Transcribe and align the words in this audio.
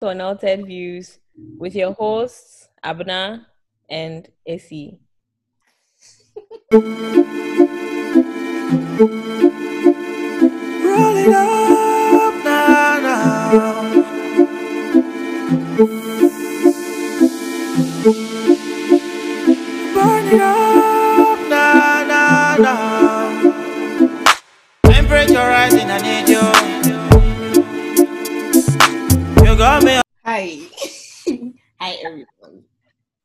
to 0.00 0.08
Unaltered 0.08 0.64
Views 0.66 1.18
with 1.58 1.74
your 1.74 1.92
hosts, 1.92 2.68
Abena 2.84 3.46
and 3.90 4.28
Esi. 4.48 4.98
Roll 6.70 6.82
it 11.16 11.34
up 11.34 12.44
now, 12.44 13.00
now. 13.02 13.82
Burn 19.94 20.26
it 20.26 20.40
up 20.40 20.87
got 29.58 29.82
me. 29.82 30.00
Hi. 30.24 30.60
Hi, 31.80 31.92
everyone. 32.04 32.62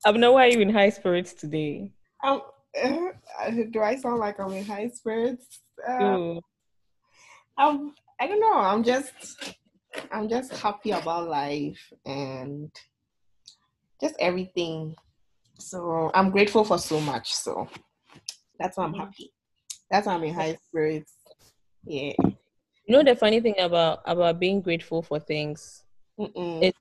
Abena, 0.03 0.33
why 0.33 0.47
are 0.47 0.49
you 0.49 0.61
in 0.61 0.71
high 0.71 0.89
spirits 0.89 1.33
today? 1.33 1.91
Um, 2.23 2.41
uh, 2.83 3.51
do 3.69 3.81
I 3.81 3.95
sound 3.97 4.17
like 4.19 4.39
I'm 4.39 4.51
in 4.53 4.65
high 4.65 4.87
spirits? 4.87 5.61
Uh, 5.87 6.01
Ooh. 6.01 6.41
um, 7.59 7.93
I 8.19 8.25
don't 8.25 8.39
know. 8.39 8.55
I'm 8.55 8.83
just, 8.83 9.13
I'm 10.11 10.27
just 10.27 10.51
happy 10.53 10.89
about 10.89 11.29
life 11.29 11.93
and 12.03 12.71
just 14.01 14.15
everything. 14.19 14.95
So 15.59 16.09
I'm 16.15 16.31
grateful 16.31 16.63
for 16.63 16.79
so 16.79 16.99
much. 16.99 17.31
So 17.31 17.69
that's 18.59 18.75
why 18.75 18.85
I'm 18.85 18.95
happy. 18.95 19.31
That's 19.91 20.07
why 20.07 20.15
I'm 20.15 20.23
in 20.23 20.33
high 20.33 20.57
spirits. 20.67 21.13
Yeah. 21.85 22.13
You 22.17 22.97
know 22.97 23.03
the 23.03 23.15
funny 23.15 23.39
thing 23.39 23.55
about 23.59 23.99
about 24.05 24.39
being 24.39 24.61
grateful 24.61 25.03
for 25.03 25.19
things. 25.19 25.82
It- 26.17 26.75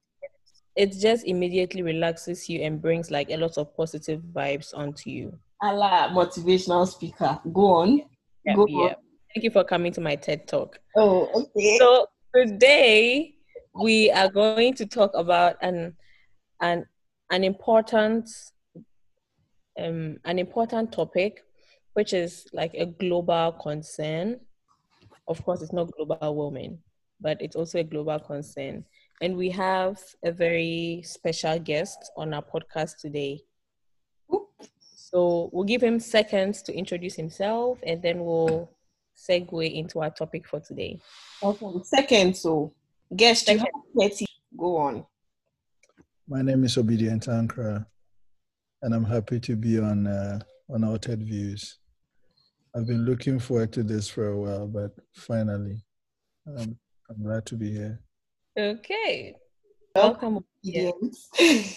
it 0.75 0.93
just 0.93 1.27
immediately 1.27 1.83
relaxes 1.83 2.49
you 2.49 2.63
and 2.63 2.81
brings 2.81 3.11
like 3.11 3.31
a 3.31 3.37
lot 3.37 3.59
of 3.59 3.77
positive 3.77 4.23
vibes 4.23 4.73
onto 4.77 5.11
you. 5.11 5.39
Allah, 5.61 6.09
motivational 6.13 6.87
speaker. 6.87 7.39
Go 7.53 7.67
on. 7.67 8.03
Yep, 8.45 8.57
Go 8.57 8.63
on. 8.63 8.95
Thank 9.35 9.45
you 9.45 9.51
for 9.51 9.65
coming 9.65 9.93
to 9.93 10.01
my 10.01 10.17
TED 10.17 10.49
Talk. 10.49 10.79
Oh, 10.97 11.29
okay. 11.57 11.79
So 11.79 12.07
today 12.35 13.35
we 13.75 14.11
are 14.11 14.31
going 14.31 14.75
to 14.75 14.87
talk 14.87 15.11
about 15.15 15.57
an 15.63 15.97
an 16.61 16.87
an 17.31 17.45
important 17.45 18.29
um 19.79 20.19
an 20.25 20.39
important 20.39 20.93
topic 20.93 21.43
which 21.95 22.13
is 22.13 22.47
like 22.53 22.75
a 22.75 22.87
global 22.87 23.53
concern. 23.53 24.41
Of 25.29 25.45
course 25.45 25.63
it's 25.63 25.73
not 25.73 25.91
global 25.93 26.35
warming, 26.35 26.79
but 27.21 27.41
it's 27.41 27.57
also 27.57 27.79
a 27.79 27.85
global 27.85 28.19
concern. 28.19 28.85
And 29.21 29.37
we 29.37 29.51
have 29.51 30.01
a 30.25 30.33
very 30.33 31.03
special 31.05 31.59
guest 31.59 32.11
on 32.17 32.35
our 32.35 32.43
podcast 32.43 32.99
today. 32.99 33.43
So 35.13 35.51
we'll 35.53 35.65
give 35.65 35.83
him 35.83 36.01
seconds 36.01 36.63
to 36.63 36.75
introduce 36.75 37.15
himself 37.15 37.79
and 37.87 38.03
then 38.03 38.25
we'll 38.25 38.71
segue 39.17 39.75
into 39.75 40.01
our 40.01 40.11
topic 40.11 40.47
for 40.49 40.61
today. 40.61 41.01
Okay. 41.43 41.67
Second, 41.85 42.37
so 42.37 42.73
guest, 43.15 43.49
you 43.49 43.59
have 43.59 43.69
30. 43.99 44.27
Go 44.57 44.77
on. 44.77 45.07
My 46.29 46.41
name 46.41 46.65
is 46.65 46.79
Obedient 46.79 47.27
Ankara, 47.27 47.85
and 48.81 48.95
I'm 48.95 49.05
happy 49.05 49.39
to 49.41 49.57
be 49.57 49.79
on 49.79 50.07
uh, 50.07 50.39
Unaltered 50.69 51.23
Views. 51.23 51.79
I've 52.75 52.87
been 52.87 53.05
looking 53.05 53.39
forward 53.39 53.73
to 53.75 53.83
this 53.83 54.09
for 54.09 54.29
a 54.29 54.39
while, 54.39 54.67
but 54.67 54.93
finally, 55.15 55.85
um, 56.47 56.79
I'm 57.11 57.23
glad 57.23 57.45
to 57.47 57.57
be 57.57 57.71
here. 57.71 58.01
Okay. 58.59 59.35
Welcome. 59.95 60.45
Yeah. 60.63 60.91
Thank 61.39 61.75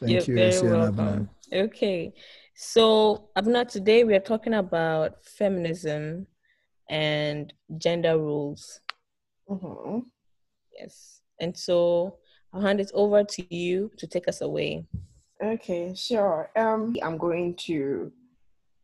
You're 0.00 0.22
you, 0.22 0.34
very 0.34 0.62
welcome. 0.62 0.96
Abena. 0.96 1.28
Okay. 1.52 2.14
So, 2.54 3.28
Abena, 3.36 3.68
today 3.68 4.04
we 4.04 4.14
are 4.14 4.20
talking 4.20 4.54
about 4.54 5.24
feminism 5.24 6.26
and 6.88 7.52
gender 7.76 8.18
roles. 8.18 8.80
Mhm. 9.50 10.04
Yes. 10.78 11.20
And 11.40 11.56
so 11.56 12.18
I'll 12.52 12.62
hand 12.62 12.80
it 12.80 12.90
over 12.94 13.22
to 13.22 13.54
you 13.54 13.90
to 13.98 14.06
take 14.06 14.28
us 14.28 14.40
away. 14.40 14.86
Okay, 15.42 15.94
sure. 15.94 16.50
Um, 16.56 16.96
I'm 17.02 17.18
going 17.18 17.54
to 17.66 18.10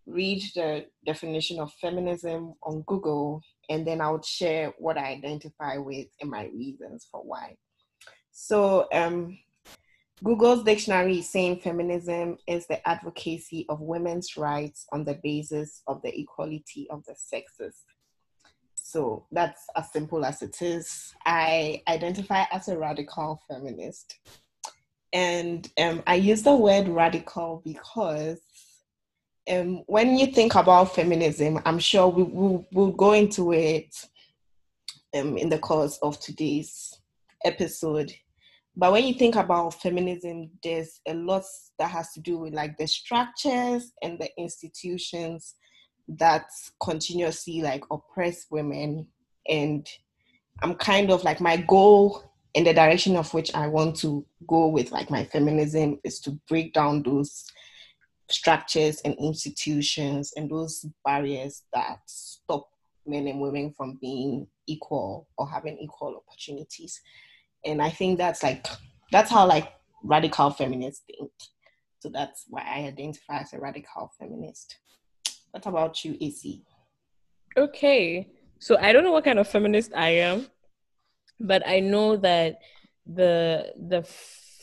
read 0.07 0.43
the 0.55 0.87
definition 1.07 1.59
of 1.59 1.73
feminism 1.81 2.55
on 2.63 2.83
Google, 2.83 3.43
and 3.69 3.87
then 3.87 4.01
I 4.01 4.11
would 4.11 4.25
share 4.25 4.73
what 4.79 4.99
I 4.99 5.13
identify 5.13 5.79
with 5.79 6.07
and 6.21 6.31
my 6.31 6.47
reasons 6.47 7.07
for 7.11 7.21
why. 7.23 7.57
So, 8.33 8.89
um, 8.93 9.39
Google's 10.23 10.63
dictionary 10.65 11.19
is 11.19 11.29
saying 11.29 11.61
feminism 11.61 12.39
is 12.47 12.67
the 12.67 12.87
advocacy 12.89 13.67
of 13.69 13.81
women's 13.81 14.37
rights 14.37 14.87
on 14.93 15.05
the 15.05 15.19
basis 15.23 15.83
of 15.87 16.01
the 16.03 16.19
equality 16.19 16.87
of 16.91 17.05
the 17.05 17.15
sexes. 17.17 17.83
So 18.75 19.27
that's 19.33 19.61
as 19.77 19.91
simple 19.93 20.25
as 20.25 20.41
it 20.41 20.63
is. 20.63 21.13
I 21.27 21.83
identify 21.89 22.45
as 22.53 22.69
a 22.69 22.79
radical 22.79 23.43
feminist. 23.49 24.17
And 25.13 25.69
um, 25.79 26.03
I 26.07 26.15
use 26.15 26.43
the 26.43 26.55
word 26.55 26.89
radical 26.89 27.61
because 27.65 28.41
um, 29.51 29.83
when 29.87 30.17
you 30.17 30.27
think 30.29 30.55
about 30.55 30.95
feminism, 30.95 31.61
I'm 31.65 31.79
sure 31.79 32.09
we 32.09 32.23
will 32.23 32.67
we'll 32.73 32.93
go 32.93 33.13
into 33.13 33.53
it 33.53 33.95
um, 35.15 35.37
in 35.37 35.49
the 35.49 35.59
course 35.59 35.99
of 36.03 36.19
today's 36.21 36.99
episode. 37.45 38.13
But 38.77 38.93
when 38.93 39.05
you 39.05 39.15
think 39.15 39.37
about 39.37 39.81
feminism, 39.81 40.51
there's 40.63 41.01
a 41.07 41.15
lot 41.15 41.45
that 41.79 41.91
has 41.91 42.13
to 42.13 42.21
do 42.21 42.39
with 42.39 42.55
like 42.55 42.77
the 42.77 42.89
structures 42.89 43.93
and 44.03 44.19
the 44.19 44.29
institutions 44.37 45.55
that 46.09 46.47
continuously 46.83 47.63
like 47.63 47.85
oppress 47.91 48.47
women. 48.51 49.07
And 49.49 49.87
I'm 50.63 50.75
kind 50.75 51.13
of 51.13 51.23
like 51.23 51.41
my 51.41 51.57
goal 51.59 52.25
in 52.55 52.65
the 52.65 52.75
direction 52.75 53.17
of 53.17 53.33
which 53.35 53.55
I 53.55 53.69
want 53.69 53.97
to 53.97 54.27
go 54.49 54.69
with 54.69 54.91
like 54.91 55.11
my 55.11 55.25
feminism 55.25 56.01
is 56.03 56.19
to 56.21 56.33
break 56.49 56.73
down 56.73 57.03
those 57.03 57.45
structures 58.31 59.01
and 59.05 59.15
institutions 59.19 60.33
and 60.37 60.51
those 60.51 60.87
barriers 61.05 61.63
that 61.73 61.99
stop 62.07 62.69
men 63.07 63.27
and 63.27 63.41
women 63.41 63.73
from 63.77 63.99
being 64.01 64.47
equal 64.67 65.29
or 65.37 65.49
having 65.49 65.79
equal 65.79 66.23
opportunities. 66.27 67.01
And 67.65 67.83
I 67.83 67.91
think 67.91 68.19
that's 68.19 68.43
like 68.43 68.67
that's 69.13 69.31
how 69.31 69.47
like 69.47 69.73
radical 70.03 70.51
feminists 70.51 71.03
think. 71.07 71.31
So 72.01 72.09
that's 72.09 72.45
why 72.49 72.63
I 72.63 72.87
identify 72.87 73.39
as 73.39 73.53
a 73.53 73.61
radical 73.61 74.11
feminist. 74.19 74.77
What 75.53 75.67
about 75.67 76.05
you, 76.05 76.15
Esi? 76.15 76.63
Okay. 77.57 78.29
So 78.59 78.77
I 78.79 78.93
don't 78.93 79.05
know 79.05 79.13
what 79.13 79.25
kind 79.25 79.39
of 79.39 79.49
feminist 79.49 79.93
I 79.95 80.11
am, 80.11 80.47
but 81.41 81.67
I 81.67 81.81
know 81.81 82.17
that 82.17 82.59
the 83.07 83.73
the 83.77 84.03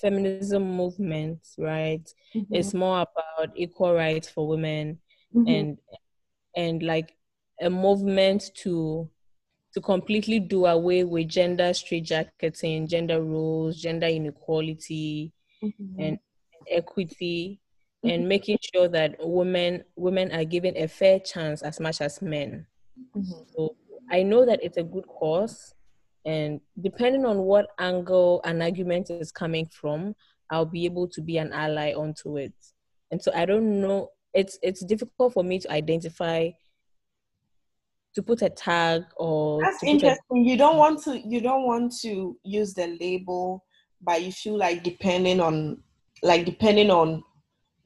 feminism 0.01 0.63
movement, 0.63 1.39
right, 1.57 2.07
mm-hmm. 2.35 2.53
is 2.53 2.73
more 2.73 3.05
about 3.05 3.51
equal 3.55 3.93
rights 3.93 4.29
for 4.29 4.47
women 4.47 4.99
mm-hmm. 5.35 5.47
and 5.47 5.77
and 6.55 6.83
like 6.83 7.15
a 7.61 7.69
movement 7.69 8.51
to 8.55 9.09
to 9.73 9.81
completely 9.81 10.39
do 10.39 10.65
away 10.65 11.03
with 11.03 11.29
gender 11.29 11.71
straitjacketing, 11.71 12.89
gender 12.89 13.23
roles, 13.23 13.81
gender 13.81 14.07
inequality, 14.07 15.31
mm-hmm. 15.63 16.01
and 16.01 16.19
equity, 16.69 17.61
and 18.03 18.27
making 18.27 18.57
sure 18.73 18.87
that 18.87 19.15
women 19.19 19.83
women 19.95 20.31
are 20.31 20.43
given 20.43 20.75
a 20.77 20.87
fair 20.87 21.19
chance 21.19 21.61
as 21.61 21.79
much 21.79 22.01
as 22.01 22.21
men. 22.21 22.65
So 23.55 23.75
I 24.09 24.23
know 24.23 24.45
that 24.45 24.63
it's 24.63 24.77
a 24.77 24.83
good 24.83 25.07
cause, 25.07 25.73
and 26.25 26.61
depending 26.79 27.25
on 27.25 27.39
what 27.39 27.67
angle 27.79 28.41
an 28.43 28.61
argument 28.61 29.09
is 29.09 29.31
coming 29.31 29.65
from, 29.67 30.15
I'll 30.49 30.65
be 30.65 30.85
able 30.85 31.07
to 31.09 31.21
be 31.21 31.37
an 31.37 31.51
ally 31.51 31.93
onto 31.93 32.37
it. 32.37 32.53
And 33.11 33.21
so 33.21 33.31
I 33.33 33.45
don't 33.45 33.81
know. 33.81 34.09
It's 34.33 34.57
it's 34.61 34.85
difficult 34.85 35.33
for 35.33 35.43
me 35.43 35.59
to 35.59 35.71
identify 35.71 36.51
to 38.15 38.21
put 38.21 38.41
a 38.41 38.49
tag 38.49 39.03
or 39.17 39.61
That's 39.61 39.79
put 39.79 39.87
a- 39.87 39.91
interesting. 39.91 40.45
You 40.45 40.57
don't 40.57 40.77
want 40.77 41.03
to 41.03 41.19
you 41.19 41.41
don't 41.41 41.65
want 41.65 41.93
to 42.01 42.37
use 42.43 42.73
the 42.73 42.97
label, 42.99 43.65
but 44.01 44.21
you 44.21 44.31
feel 44.31 44.57
like 44.57 44.83
depending 44.83 45.39
on 45.39 45.81
like 46.23 46.45
depending 46.45 46.91
on 46.91 47.23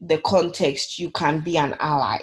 the 0.02 0.18
context, 0.20 1.00
you 1.00 1.10
can 1.12 1.40
be 1.42 1.58
an 1.58 1.76
ally. 1.80 2.20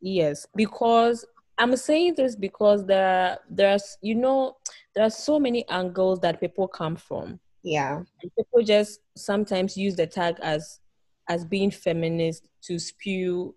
Yes, 0.00 0.46
because 0.54 1.24
I'm 1.58 1.76
saying 1.76 2.14
this 2.16 2.34
because 2.34 2.84
there 2.86 3.06
are 3.06 3.38
there's 3.48 3.96
you 4.02 4.14
know 4.14 4.56
there 4.94 5.04
are 5.04 5.10
so 5.10 5.38
many 5.38 5.68
angles 5.68 6.20
that 6.20 6.40
people 6.40 6.68
come 6.68 6.96
from. 6.96 7.40
Yeah. 7.62 8.02
And 8.22 8.34
people 8.36 8.62
just 8.62 9.00
sometimes 9.16 9.76
use 9.76 9.96
the 9.96 10.06
tag 10.06 10.36
as 10.42 10.80
as 11.28 11.44
being 11.44 11.70
feminist 11.70 12.48
to 12.62 12.78
spew 12.78 13.54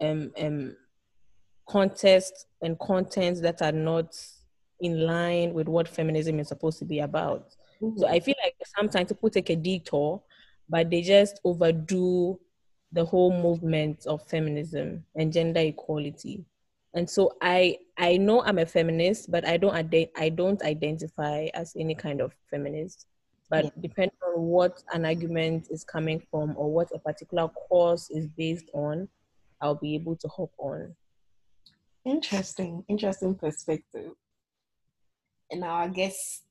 um 0.00 0.32
um 0.38 0.76
contests 1.68 2.46
and 2.62 2.78
contents 2.78 3.40
that 3.40 3.62
are 3.62 3.72
not 3.72 4.16
in 4.80 5.06
line 5.06 5.52
with 5.54 5.68
what 5.68 5.88
feminism 5.88 6.38
is 6.40 6.48
supposed 6.48 6.78
to 6.78 6.84
be 6.84 7.00
about. 7.00 7.54
Mm-hmm. 7.80 7.98
So 7.98 8.06
I 8.06 8.20
feel 8.20 8.34
like 8.42 8.54
sometimes 8.76 9.08
people 9.08 9.30
take 9.30 9.50
a 9.50 9.56
detour, 9.56 10.22
but 10.68 10.90
they 10.90 11.02
just 11.02 11.40
overdo 11.44 12.38
the 12.92 13.04
whole 13.04 13.32
movement 13.32 14.06
of 14.06 14.26
feminism 14.28 15.04
and 15.16 15.32
gender 15.32 15.60
equality. 15.60 16.44
And 16.94 17.10
so 17.10 17.36
I 17.42 17.78
I 17.98 18.16
know 18.16 18.42
I'm 18.42 18.58
a 18.58 18.66
feminist, 18.66 19.30
but 19.30 19.46
I 19.46 19.56
don't 19.56 19.74
I 20.16 20.28
don't 20.28 20.62
identify 20.62 21.48
as 21.54 21.74
any 21.76 21.94
kind 21.94 22.20
of 22.20 22.32
feminist. 22.50 23.06
But 23.50 23.64
yeah. 23.64 23.70
depending 23.80 24.16
on 24.26 24.42
what 24.42 24.82
an 24.92 25.04
argument 25.04 25.68
is 25.70 25.84
coming 25.84 26.22
from 26.30 26.54
or 26.56 26.72
what 26.72 26.88
a 26.94 26.98
particular 26.98 27.48
course 27.48 28.10
is 28.10 28.26
based 28.26 28.70
on, 28.72 29.08
I'll 29.60 29.74
be 29.74 29.94
able 29.94 30.16
to 30.16 30.28
hop 30.28 30.50
on. 30.58 30.94
Interesting, 32.04 32.84
interesting 32.88 33.34
perspective. 33.34 34.12
And 35.50 35.60
now 35.60 35.74
I 35.74 35.88
guess 35.88 36.42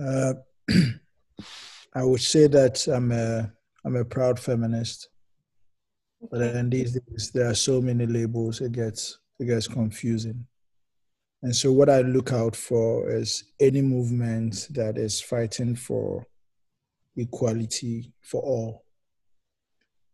uh, 0.00 0.34
I 1.94 2.04
would 2.04 2.20
say 2.20 2.46
that 2.46 2.86
I'm 2.88 3.12
a 3.12 3.52
I'm 3.84 3.96
a 3.96 4.04
proud 4.04 4.38
feminist. 4.38 5.08
But 6.20 6.38
then 6.38 6.70
these 6.70 6.92
days 6.92 7.30
there 7.32 7.48
are 7.48 7.54
so 7.54 7.80
many 7.80 8.06
labels 8.06 8.60
it 8.60 8.72
gets 8.72 9.18
it 9.38 9.46
gets 9.46 9.68
confusing. 9.68 10.46
And 11.42 11.54
so 11.54 11.70
what 11.70 11.88
I 11.88 12.00
look 12.00 12.32
out 12.32 12.56
for 12.56 13.08
is 13.08 13.44
any 13.60 13.80
movement 13.80 14.66
that 14.70 14.98
is 14.98 15.20
fighting 15.20 15.76
for 15.76 16.26
equality 17.16 18.12
for 18.22 18.42
all. 18.42 18.84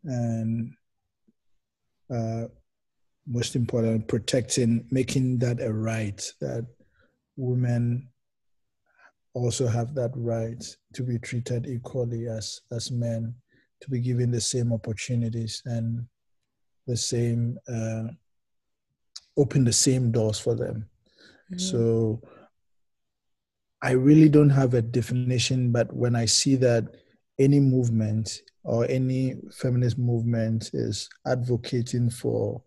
And 0.05 0.75
uh, 2.15 2.45
most 3.27 3.57
important, 3.57 4.07
protecting, 4.07 4.87
making 4.91 5.39
that 5.39 5.63
a 5.63 5.73
right 5.73 6.21
that 6.43 6.67
women 7.37 8.09
also 9.33 9.67
have 9.67 9.95
that 9.95 10.13
right 10.15 10.63
to 10.93 11.03
be 11.03 11.19
treated 11.19 11.67
equally 11.67 12.29
as 12.29 12.61
as 12.71 12.91
men, 12.91 13.35
to 13.85 13.91
be 13.91 14.01
given 14.01 14.31
the 14.31 14.41
same 14.41 14.73
opportunities 14.73 15.63
and 15.67 16.07
the 16.87 16.97
same 16.97 17.59
uh, 17.69 18.05
open 19.37 19.65
the 19.65 19.73
same 19.73 20.11
doors 20.11 20.39
for 20.39 20.55
them. 20.55 20.89
Mm-hmm. 21.53 21.59
So 21.59 22.23
I 23.83 23.91
really 23.91 24.31
don't 24.31 24.51
have 24.51 24.73
a 24.73 24.81
definition, 24.81 25.71
but 25.71 25.93
when 25.93 26.17
I 26.17 26.25
see 26.25 26.57
that 26.57 26.85
any 27.39 27.61
movement 27.61 28.41
or 28.63 28.87
any 28.89 29.37
feminist 29.53 29.99
movement 29.99 30.71
is 30.73 31.11
advocating 31.27 32.09
for 32.09 32.63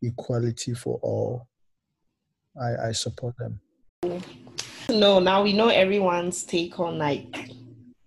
equality 0.00 0.72
for 0.72 0.98
all, 1.02 1.48
I, 2.58 2.88
I 2.88 2.92
support 2.92 3.34
them. 3.36 3.60
No, 4.88 5.18
now 5.18 5.42
we 5.42 5.52
know 5.52 5.68
everyone's 5.68 6.44
take 6.44 6.80
on 6.80 6.98
like 6.98 7.51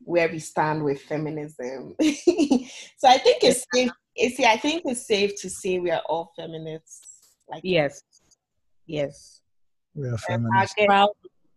where 0.06 0.30
we 0.30 0.40
stand 0.40 0.84
with 0.84 1.02
feminism. 1.02 1.96
so 2.02 3.08
I 3.08 3.18
think 3.18 3.44
it's 3.44 3.66
safe. 3.74 3.92
It's, 4.16 4.40
I 4.40 4.58
think 4.58 4.84
it's 4.86 5.06
safe 5.06 5.40
to 5.42 5.50
say 5.50 5.80
we 5.80 5.92
are 5.92 6.02
all 6.08 6.32
feminists. 6.38 7.36
Like 7.50 7.62
yes, 7.64 8.02
yes, 8.88 9.42
we 9.94 10.08
are 10.08 10.18
feminists. 10.18 10.76
Proud, 10.86 11.10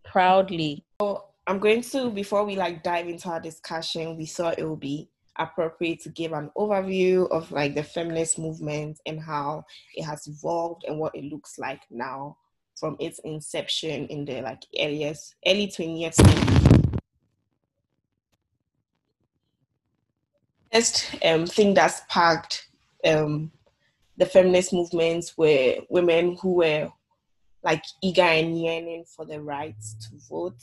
proudly. 0.05 0.85
So 1.01 1.25
I'm 1.47 1.59
going 1.59 1.83
to 1.83 2.11
before 2.11 2.45
we 2.45 2.57
like 2.57 2.83
dive 2.83 3.07
into 3.07 3.29
our 3.29 3.41
discussion. 3.41 4.17
We 4.17 4.27
thought 4.27 4.59
it 4.59 4.69
would 4.69 4.81
be 4.81 5.09
appropriate 5.39 6.01
to 6.03 6.09
give 6.09 6.33
an 6.33 6.51
overview 6.57 7.31
of 7.31 7.51
like 7.53 7.75
the 7.75 7.83
feminist 7.83 8.39
movement 8.39 8.99
and 9.07 9.21
how 9.21 9.65
it 9.95 10.03
has 10.03 10.27
evolved 10.27 10.85
and 10.87 10.99
what 10.99 11.15
it 11.15 11.25
looks 11.25 11.59
like 11.59 11.83
now 11.91 12.37
from 12.79 12.97
its 13.01 13.21
inception 13.25 14.07
in 14.07 14.25
the 14.25 14.41
like 14.41 14.63
earliest 14.81 15.35
early 15.47 15.69
20th 15.69 16.15
century. 16.15 16.68
First 20.79 21.17
um, 21.25 21.45
thing 21.45 21.75
that 21.75 21.89
sparked 21.89 22.69
um, 23.05 23.51
the 24.17 24.27
feminist 24.27 24.73
movements 24.73 25.37
were 25.37 25.79
women 25.89 26.37
who 26.41 26.55
were 26.55 26.89
like 27.65 27.83
eager 28.01 28.23
and 28.23 28.57
yearning 28.57 29.05
for 29.05 29.25
the 29.25 29.43
rights 29.43 29.95
to 29.95 30.17
vote 30.29 30.63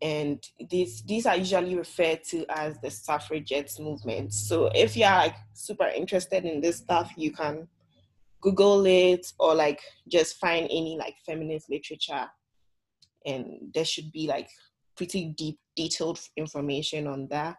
and 0.00 0.42
these 0.70 1.02
these 1.02 1.26
are 1.26 1.36
usually 1.36 1.74
referred 1.74 2.24
to 2.24 2.46
as 2.48 2.78
the 2.80 2.90
suffragettes 2.90 3.78
movement. 3.78 4.32
So 4.32 4.70
if 4.74 4.96
you're 4.96 5.10
like 5.10 5.36
super 5.52 5.88
interested 5.88 6.46
in 6.46 6.62
this 6.62 6.78
stuff, 6.78 7.12
you 7.18 7.32
can 7.32 7.68
Google 8.40 8.86
it 8.86 9.30
or 9.38 9.54
like 9.54 9.80
just 10.08 10.38
find 10.38 10.64
any 10.70 10.96
like 10.98 11.16
feminist 11.26 11.68
literature, 11.68 12.30
and 13.26 13.70
there 13.74 13.84
should 13.84 14.10
be 14.10 14.26
like 14.26 14.48
pretty 14.96 15.34
deep 15.36 15.58
detailed 15.76 16.18
information 16.38 17.06
on 17.06 17.26
that. 17.28 17.56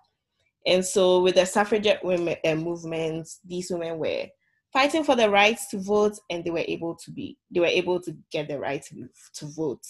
And 0.68 0.86
so 0.86 1.22
with 1.22 1.36
the 1.36 1.46
suffragette 1.46 2.04
women 2.04 2.36
uh, 2.46 2.56
movements, 2.56 3.40
these 3.44 3.72
women 3.72 3.98
were 3.98 4.28
fighting 4.72 5.04
for 5.04 5.16
the 5.16 5.30
rights 5.30 5.70
to 5.70 5.80
vote, 5.80 6.20
and 6.30 6.44
they 6.44 6.52
were 6.52 6.66
able 6.68 6.96
to 6.96 7.12
be 7.12 7.38
they 7.50 7.60
were 7.60 7.66
able 7.66 8.00
to 8.02 8.16
get 8.32 8.48
the 8.48 8.60
right 8.60 8.84
to, 8.84 9.08
to 9.36 9.48
vote 9.48 9.82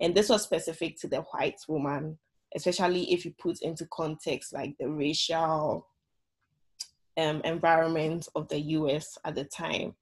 and 0.00 0.14
this 0.14 0.30
was 0.30 0.42
specific 0.42 0.98
to 1.00 1.08
the 1.08 1.20
white 1.32 1.60
woman, 1.68 2.18
especially 2.56 3.12
if 3.12 3.24
you 3.24 3.34
put 3.38 3.60
into 3.62 3.86
context 3.92 4.52
like 4.52 4.74
the 4.80 4.88
racial 4.88 5.86
um, 7.18 7.42
environment 7.44 8.26
of 8.34 8.48
the 8.48 8.58
US 8.60 9.18
at 9.24 9.34
the 9.34 9.44
time. 9.44 9.94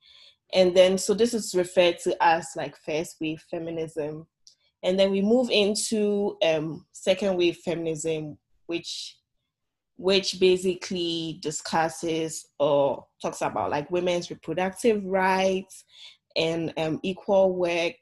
And 0.55 0.75
then, 0.75 0.97
so 0.97 1.13
this 1.15 1.35
is 1.35 1.55
referred 1.55 1.99
to 2.05 2.17
as 2.23 2.49
like 2.57 2.77
first 2.87 3.17
wave 3.21 3.45
feminism. 3.51 4.27
And 4.85 4.99
then 4.99 5.11
we 5.11 5.21
move 5.21 5.51
into 5.51 6.37
um, 6.45 6.87
second 6.93 7.37
wave 7.37 7.57
feminism, 7.57 8.39
which 8.67 9.17
which 9.99 10.39
basically 10.39 11.39
discusses 11.43 12.47
or 12.59 13.05
talks 13.21 13.43
about 13.43 13.71
like 13.71 13.91
women's 13.91 14.31
reproductive 14.31 15.05
rights 15.05 15.85
and 16.37 16.73
um, 16.77 17.01
equal 17.03 17.55
work 17.55 17.97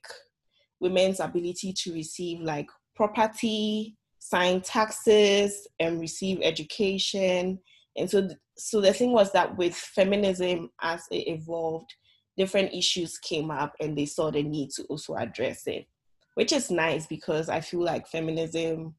women's 0.79 1.21
ability 1.21 1.73
to 1.73 1.93
receive 1.95 2.41
like 2.41 2.69
property, 2.95 3.97
sign 4.19 4.61
taxes, 4.61 5.67
and 5.81 6.01
receive 6.01 6.39
education. 6.43 7.59
And 7.97 8.11
so, 8.11 8.29
so 8.57 8.81
the 8.81 8.93
thing 8.93 9.13
was 9.13 9.33
that 9.33 9.57
with 9.57 9.75
feminism 9.75 10.71
as 10.83 11.03
it 11.11 11.29
evolved, 11.29 11.95
different 12.37 12.75
issues 12.75 13.17
came 13.19 13.51
up 13.51 13.75
and 13.81 13.97
they 13.97 14.05
saw 14.05 14.31
the 14.31 14.43
need 14.43 14.71
to 14.73 14.83
also 14.85 15.15
address 15.15 15.67
it, 15.67 15.87
which 16.35 16.53
is 16.53 16.71
nice 16.71 17.07
because 17.07 17.49
I 17.49 17.61
feel 17.61 17.83
like 17.83 18.07
feminism 18.07 18.95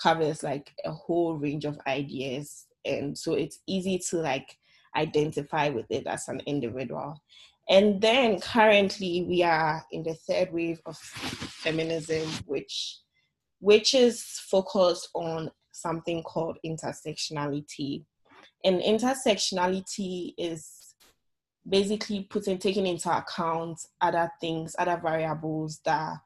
covers 0.00 0.42
like 0.42 0.72
a 0.84 0.92
whole 0.92 1.34
range 1.36 1.64
of 1.64 1.78
ideas. 1.86 2.66
And 2.84 3.16
so 3.16 3.34
it's 3.34 3.60
easy 3.66 3.98
to 4.10 4.18
like 4.18 4.58
identify 4.96 5.68
with 5.68 5.86
it 5.90 6.06
as 6.06 6.28
an 6.28 6.40
individual. 6.46 7.20
And 7.68 8.00
then 8.00 8.40
currently 8.40 9.24
we 9.28 9.42
are 9.42 9.84
in 9.92 10.02
the 10.02 10.14
third 10.14 10.52
wave 10.52 10.80
of 10.86 10.98
feminism, 10.98 12.28
which 12.46 12.98
which 13.60 13.94
is 13.94 14.24
focused 14.50 15.08
on 15.14 15.48
something 15.70 16.22
called 16.24 16.58
intersectionality. 16.66 18.04
And 18.64 18.80
intersectionality 18.80 20.34
is 20.36 20.94
basically 21.68 22.24
putting 22.24 22.58
taking 22.58 22.86
into 22.86 23.16
account 23.16 23.80
other 24.00 24.30
things, 24.40 24.74
other 24.78 25.00
variables 25.00 25.80
that 25.84 26.16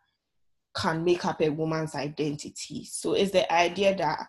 can 0.77 1.05
make 1.05 1.25
up 1.25 1.41
a 1.41 1.49
woman's 1.49 1.95
identity. 1.95 2.85
So 2.85 3.15
it's 3.15 3.33
the 3.33 3.51
idea 3.53 3.97
that 3.97 4.29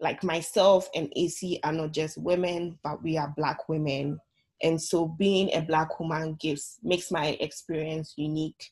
like 0.00 0.22
myself 0.24 0.88
and 0.94 1.12
Esi 1.16 1.58
are 1.64 1.72
not 1.72 1.92
just 1.92 2.18
women, 2.18 2.78
but 2.82 3.02
we 3.02 3.16
are 3.16 3.34
black 3.36 3.68
women. 3.68 4.18
And 4.62 4.80
so 4.80 5.06
being 5.06 5.50
a 5.54 5.60
black 5.60 5.98
woman 5.98 6.36
gives 6.40 6.78
makes 6.82 7.10
my 7.10 7.36
experience 7.40 8.14
unique 8.16 8.70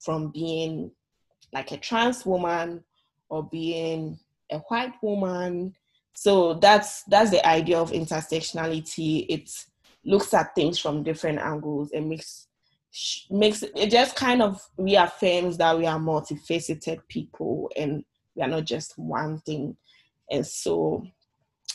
from 0.00 0.30
being 0.30 0.90
like 1.52 1.72
a 1.72 1.76
trans 1.76 2.26
woman 2.26 2.82
or 3.28 3.44
being 3.44 4.18
a 4.50 4.58
white 4.58 4.94
woman. 5.02 5.74
So 6.14 6.54
that's 6.54 7.04
that's 7.04 7.30
the 7.30 7.46
idea 7.46 7.78
of 7.78 7.92
intersectionality. 7.92 9.26
It 9.28 9.50
looks 10.04 10.34
at 10.34 10.54
things 10.54 10.78
from 10.78 11.04
different 11.04 11.38
angles. 11.38 11.90
And 11.92 12.08
makes 12.08 12.47
makes 13.30 13.62
it 13.62 13.90
just 13.90 14.16
kind 14.16 14.42
of 14.42 14.60
reaffirms 14.76 15.56
that 15.58 15.76
we 15.76 15.86
are 15.86 15.98
multifaceted 15.98 17.00
people 17.08 17.70
and 17.76 18.04
we 18.34 18.42
are 18.42 18.48
not 18.48 18.64
just 18.64 18.98
one 18.98 19.40
thing. 19.40 19.76
And 20.30 20.46
so 20.46 21.04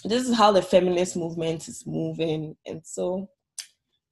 this 0.04 0.28
is 0.28 0.36
how 0.36 0.52
the 0.52 0.62
feminist 0.62 1.16
movement 1.16 1.68
is 1.68 1.86
moving. 1.86 2.56
And 2.66 2.82
so 2.86 3.30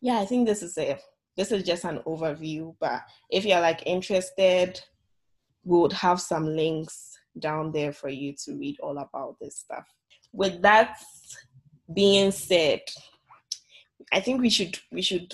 yeah, 0.01 0.19
I 0.19 0.25
think 0.25 0.47
this 0.47 0.63
is 0.63 0.77
a 0.77 0.97
this 1.37 1.51
is 1.51 1.63
just 1.63 1.85
an 1.85 2.01
overview, 2.05 2.75
but 2.79 3.01
if 3.29 3.45
you're 3.45 3.61
like 3.61 3.83
interested, 3.85 4.81
we 5.63 5.79
would 5.79 5.93
have 5.93 6.19
some 6.19 6.45
links 6.45 7.17
down 7.39 7.71
there 7.71 7.93
for 7.93 8.09
you 8.09 8.33
to 8.45 8.57
read 8.57 8.77
all 8.81 8.97
about 8.97 9.37
this 9.39 9.57
stuff. 9.57 9.85
With 10.33 10.61
that 10.61 10.97
being 11.93 12.31
said, 12.31 12.81
I 14.11 14.19
think 14.19 14.41
we 14.41 14.49
should 14.49 14.77
we 14.91 15.01
should 15.01 15.33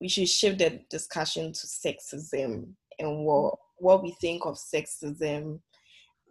we 0.00 0.08
should 0.08 0.28
shift 0.28 0.58
the 0.58 0.80
discussion 0.90 1.52
to 1.52 1.66
sexism 1.66 2.68
and 2.98 3.24
what 3.24 3.54
what 3.78 4.02
we 4.02 4.10
think 4.20 4.46
of 4.46 4.56
sexism 4.56 5.60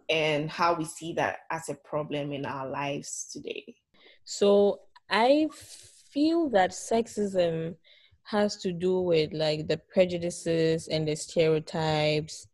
and 0.09 0.49
how 0.49 0.73
we 0.73 0.85
see 0.85 1.13
that 1.13 1.39
as 1.51 1.69
a 1.69 1.75
problem 1.75 2.31
in 2.31 2.45
our 2.45 2.67
lives 2.67 3.29
today. 3.31 3.75
So 4.23 4.81
I 5.09 5.47
feel 5.53 6.49
that 6.49 6.71
sexism 6.71 7.75
has 8.23 8.57
to 8.57 8.71
do 8.71 9.01
with 9.01 9.33
like 9.33 9.67
the 9.67 9.77
prejudices 9.77 10.87
and 10.87 11.07
the 11.07 11.15
stereotypes, 11.15 12.47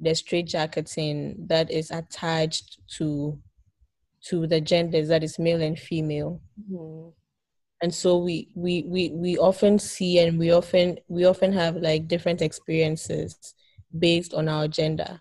the 0.00 0.10
straitjacketing 0.10 1.48
that 1.48 1.70
is 1.70 1.90
attached 1.90 2.80
to 2.96 3.38
to 4.24 4.46
the 4.46 4.60
genders 4.60 5.08
that 5.08 5.24
is 5.24 5.38
male 5.38 5.62
and 5.62 5.78
female. 5.78 6.40
Mm-hmm. 6.70 7.10
And 7.82 7.92
so 7.92 8.16
we, 8.16 8.48
we 8.54 8.84
we 8.86 9.10
we 9.10 9.38
often 9.38 9.78
see 9.78 10.20
and 10.20 10.38
we 10.38 10.52
often 10.52 10.98
we 11.08 11.24
often 11.24 11.52
have 11.52 11.76
like 11.76 12.06
different 12.06 12.40
experiences 12.40 13.54
based 13.98 14.32
on 14.34 14.48
our 14.48 14.68
gender. 14.68 15.20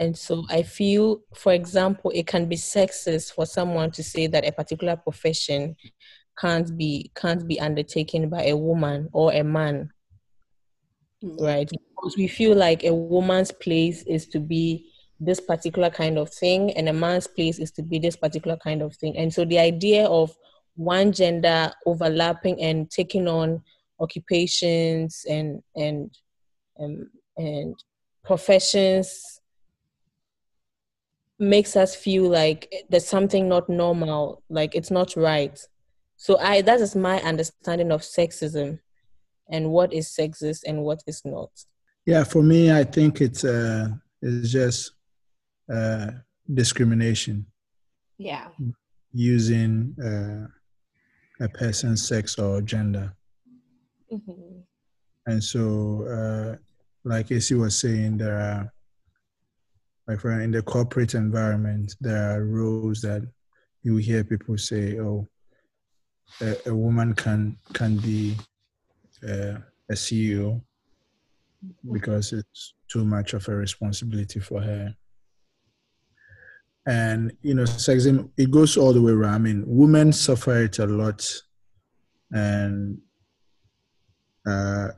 And 0.00 0.18
so 0.18 0.44
I 0.50 0.62
feel, 0.64 1.22
for 1.32 1.52
example, 1.52 2.10
it 2.12 2.26
can 2.26 2.46
be 2.46 2.56
sexist 2.56 3.32
for 3.32 3.46
someone 3.46 3.92
to 3.92 4.02
say 4.02 4.26
that 4.26 4.44
a 4.44 4.50
particular 4.50 4.96
profession 4.96 5.76
can't 6.36 6.76
be 6.76 7.12
can't 7.14 7.46
be 7.46 7.60
undertaken 7.60 8.28
by 8.28 8.46
a 8.46 8.56
woman 8.56 9.08
or 9.12 9.32
a 9.32 9.44
man. 9.44 9.92
Mm-hmm. 11.22 11.44
Right? 11.44 11.70
Because 11.70 12.16
we 12.16 12.26
feel 12.26 12.56
like 12.56 12.82
a 12.82 12.92
woman's 12.92 13.52
place 13.52 14.02
is 14.08 14.26
to 14.28 14.40
be 14.40 14.86
this 15.20 15.38
particular 15.38 15.88
kind 15.88 16.18
of 16.18 16.30
thing 16.30 16.72
and 16.72 16.88
a 16.88 16.92
man's 16.92 17.28
place 17.28 17.60
is 17.60 17.70
to 17.70 17.82
be 17.82 18.00
this 18.00 18.16
particular 18.16 18.56
kind 18.56 18.82
of 18.82 18.96
thing. 18.96 19.16
And 19.16 19.32
so 19.32 19.44
the 19.44 19.60
idea 19.60 20.06
of 20.06 20.36
one 20.76 21.12
gender 21.12 21.72
overlapping 21.86 22.60
and 22.62 22.90
taking 22.90 23.28
on 23.28 23.62
occupations 24.00 25.24
and 25.28 25.62
and 25.76 26.10
um, 26.80 27.10
and 27.36 27.74
professions 28.24 29.40
makes 31.38 31.76
us 31.76 31.94
feel 31.94 32.28
like 32.28 32.72
there's 32.88 33.06
something 33.06 33.48
not 33.48 33.68
normal, 33.68 34.42
like 34.48 34.74
it's 34.74 34.90
not 34.90 35.14
right. 35.16 35.58
So 36.16 36.38
I 36.38 36.62
that 36.62 36.80
is 36.80 36.94
my 36.94 37.20
understanding 37.22 37.90
of 37.90 38.02
sexism 38.02 38.78
and 39.50 39.70
what 39.70 39.92
is 39.92 40.08
sexist 40.08 40.60
and 40.66 40.82
what 40.82 41.02
is 41.06 41.22
not. 41.24 41.50
Yeah, 42.06 42.24
for 42.24 42.42
me, 42.42 42.72
I 42.72 42.84
think 42.84 43.20
it's 43.20 43.44
uh, 43.44 43.88
it's 44.20 44.50
just 44.50 44.92
uh, 45.72 46.12
discrimination. 46.52 47.46
Yeah. 48.18 48.48
Using 49.12 49.94
uh, 50.00 50.46
a 51.42 51.48
person's 51.48 52.06
sex 52.06 52.38
or 52.38 52.62
gender. 52.62 53.12
Mm-hmm. 54.12 54.60
And 55.26 55.42
so, 55.42 56.06
uh, 56.06 56.56
like 57.04 57.28
Esi 57.28 57.58
was 57.58 57.76
saying, 57.76 58.16
there 58.18 58.38
are 58.38 58.72
like 60.06 60.20
for 60.20 60.40
in 60.40 60.50
the 60.50 60.62
corporate 60.62 61.14
environment, 61.14 61.94
there 62.00 62.36
are 62.36 62.44
rules 62.44 63.00
that 63.02 63.22
you 63.82 63.96
hear 63.96 64.24
people 64.24 64.58
say, 64.58 64.98
"Oh, 64.98 65.28
a, 66.40 66.56
a 66.66 66.74
woman 66.74 67.14
can 67.14 67.56
can 67.72 67.98
be 67.98 68.36
uh, 69.22 69.58
a 69.90 69.94
CEO 69.94 70.60
because 71.92 72.32
it's 72.32 72.74
too 72.88 73.04
much 73.04 73.34
of 73.34 73.48
a 73.48 73.54
responsibility 73.54 74.40
for 74.40 74.60
her." 74.60 74.94
And 76.86 77.32
you 77.42 77.54
know, 77.54 77.62
sexism 77.62 78.30
it 78.36 78.50
goes 78.50 78.76
all 78.76 78.92
the 78.92 79.00
way 79.00 79.12
around. 79.12 79.34
I 79.34 79.38
mean, 79.38 79.64
women 79.66 80.12
suffer 80.12 80.62
it 80.62 80.80
a 80.80 80.86
lot, 80.86 81.24
and 82.32 82.98
uh, 84.44 84.88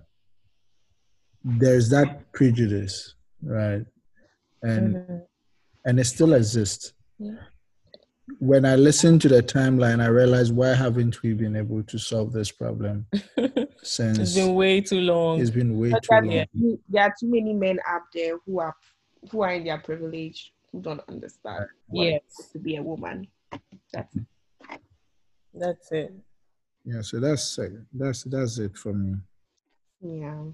there's 1.44 1.90
that 1.90 2.32
prejudice, 2.32 3.14
right? 3.42 3.84
and 4.64 4.94
mm-hmm. 4.94 5.16
and 5.84 6.00
it 6.00 6.04
still 6.04 6.32
exists. 6.34 6.92
Yeah. 7.18 7.32
When 8.38 8.64
I 8.64 8.74
listen 8.76 9.18
to 9.20 9.28
the 9.28 9.42
timeline, 9.42 10.02
I 10.02 10.06
realize 10.06 10.50
why 10.50 10.74
haven't 10.74 11.22
we 11.22 11.34
been 11.34 11.56
able 11.56 11.82
to 11.82 11.98
solve 11.98 12.32
this 12.32 12.50
problem 12.50 13.06
since 13.82 14.18
it's 14.18 14.34
been 14.34 14.54
way 14.54 14.80
too 14.80 15.00
long. 15.00 15.40
It's 15.40 15.50
been 15.50 15.78
way 15.78 15.90
too 15.90 15.98
long. 16.10 16.80
There 16.88 17.02
are 17.02 17.14
too 17.20 17.30
many 17.30 17.52
men 17.52 17.78
out 17.86 18.02
there 18.14 18.38
who 18.46 18.60
are 18.60 18.74
who 19.30 19.42
are 19.42 19.52
in 19.52 19.64
their 19.64 19.78
privilege 19.78 20.52
don't 20.80 21.02
understand 21.08 21.66
yes. 21.92 22.22
to 22.52 22.58
be 22.58 22.76
a 22.76 22.82
woman. 22.82 23.26
That's 23.92 24.16
it. 24.16 24.80
That's 25.54 25.92
it. 25.92 26.12
Yeah, 26.84 27.00
so 27.02 27.20
that's 27.20 27.58
it. 27.58 27.72
that's 27.92 28.24
that's 28.24 28.58
it 28.58 28.76
for 28.76 28.92
me. 28.92 29.16
Yeah, 30.00 30.44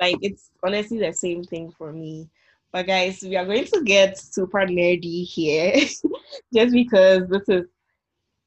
like 0.00 0.16
it's 0.22 0.50
honestly 0.64 0.98
the 0.98 1.12
same 1.12 1.44
thing 1.44 1.72
for 1.76 1.92
me. 1.92 2.28
But 2.72 2.86
guys, 2.86 3.22
we 3.22 3.36
are 3.36 3.44
going 3.44 3.66
to 3.66 3.82
get 3.84 4.18
super 4.18 4.66
nerdy 4.66 5.24
here, 5.24 5.74
just 6.54 6.72
because 6.72 7.28
this 7.28 7.48
is 7.48 7.66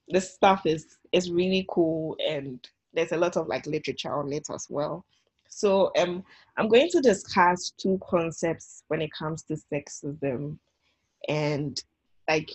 this 0.07 0.33
stuff 0.33 0.65
is 0.65 0.97
is 1.11 1.31
really 1.31 1.65
cool 1.69 2.17
and 2.27 2.67
there's 2.93 3.11
a 3.11 3.17
lot 3.17 3.37
of 3.37 3.47
like 3.47 3.65
literature 3.65 4.13
on 4.13 4.31
it 4.33 4.47
as 4.53 4.67
well. 4.69 5.05
So 5.49 5.91
um, 5.97 6.23
I'm 6.57 6.67
going 6.67 6.89
to 6.89 7.01
discuss 7.01 7.71
two 7.77 7.99
concepts 8.03 8.83
when 8.87 9.01
it 9.01 9.11
comes 9.11 9.43
to 9.43 9.57
sexism, 9.71 10.57
and 11.29 11.81
like 12.27 12.49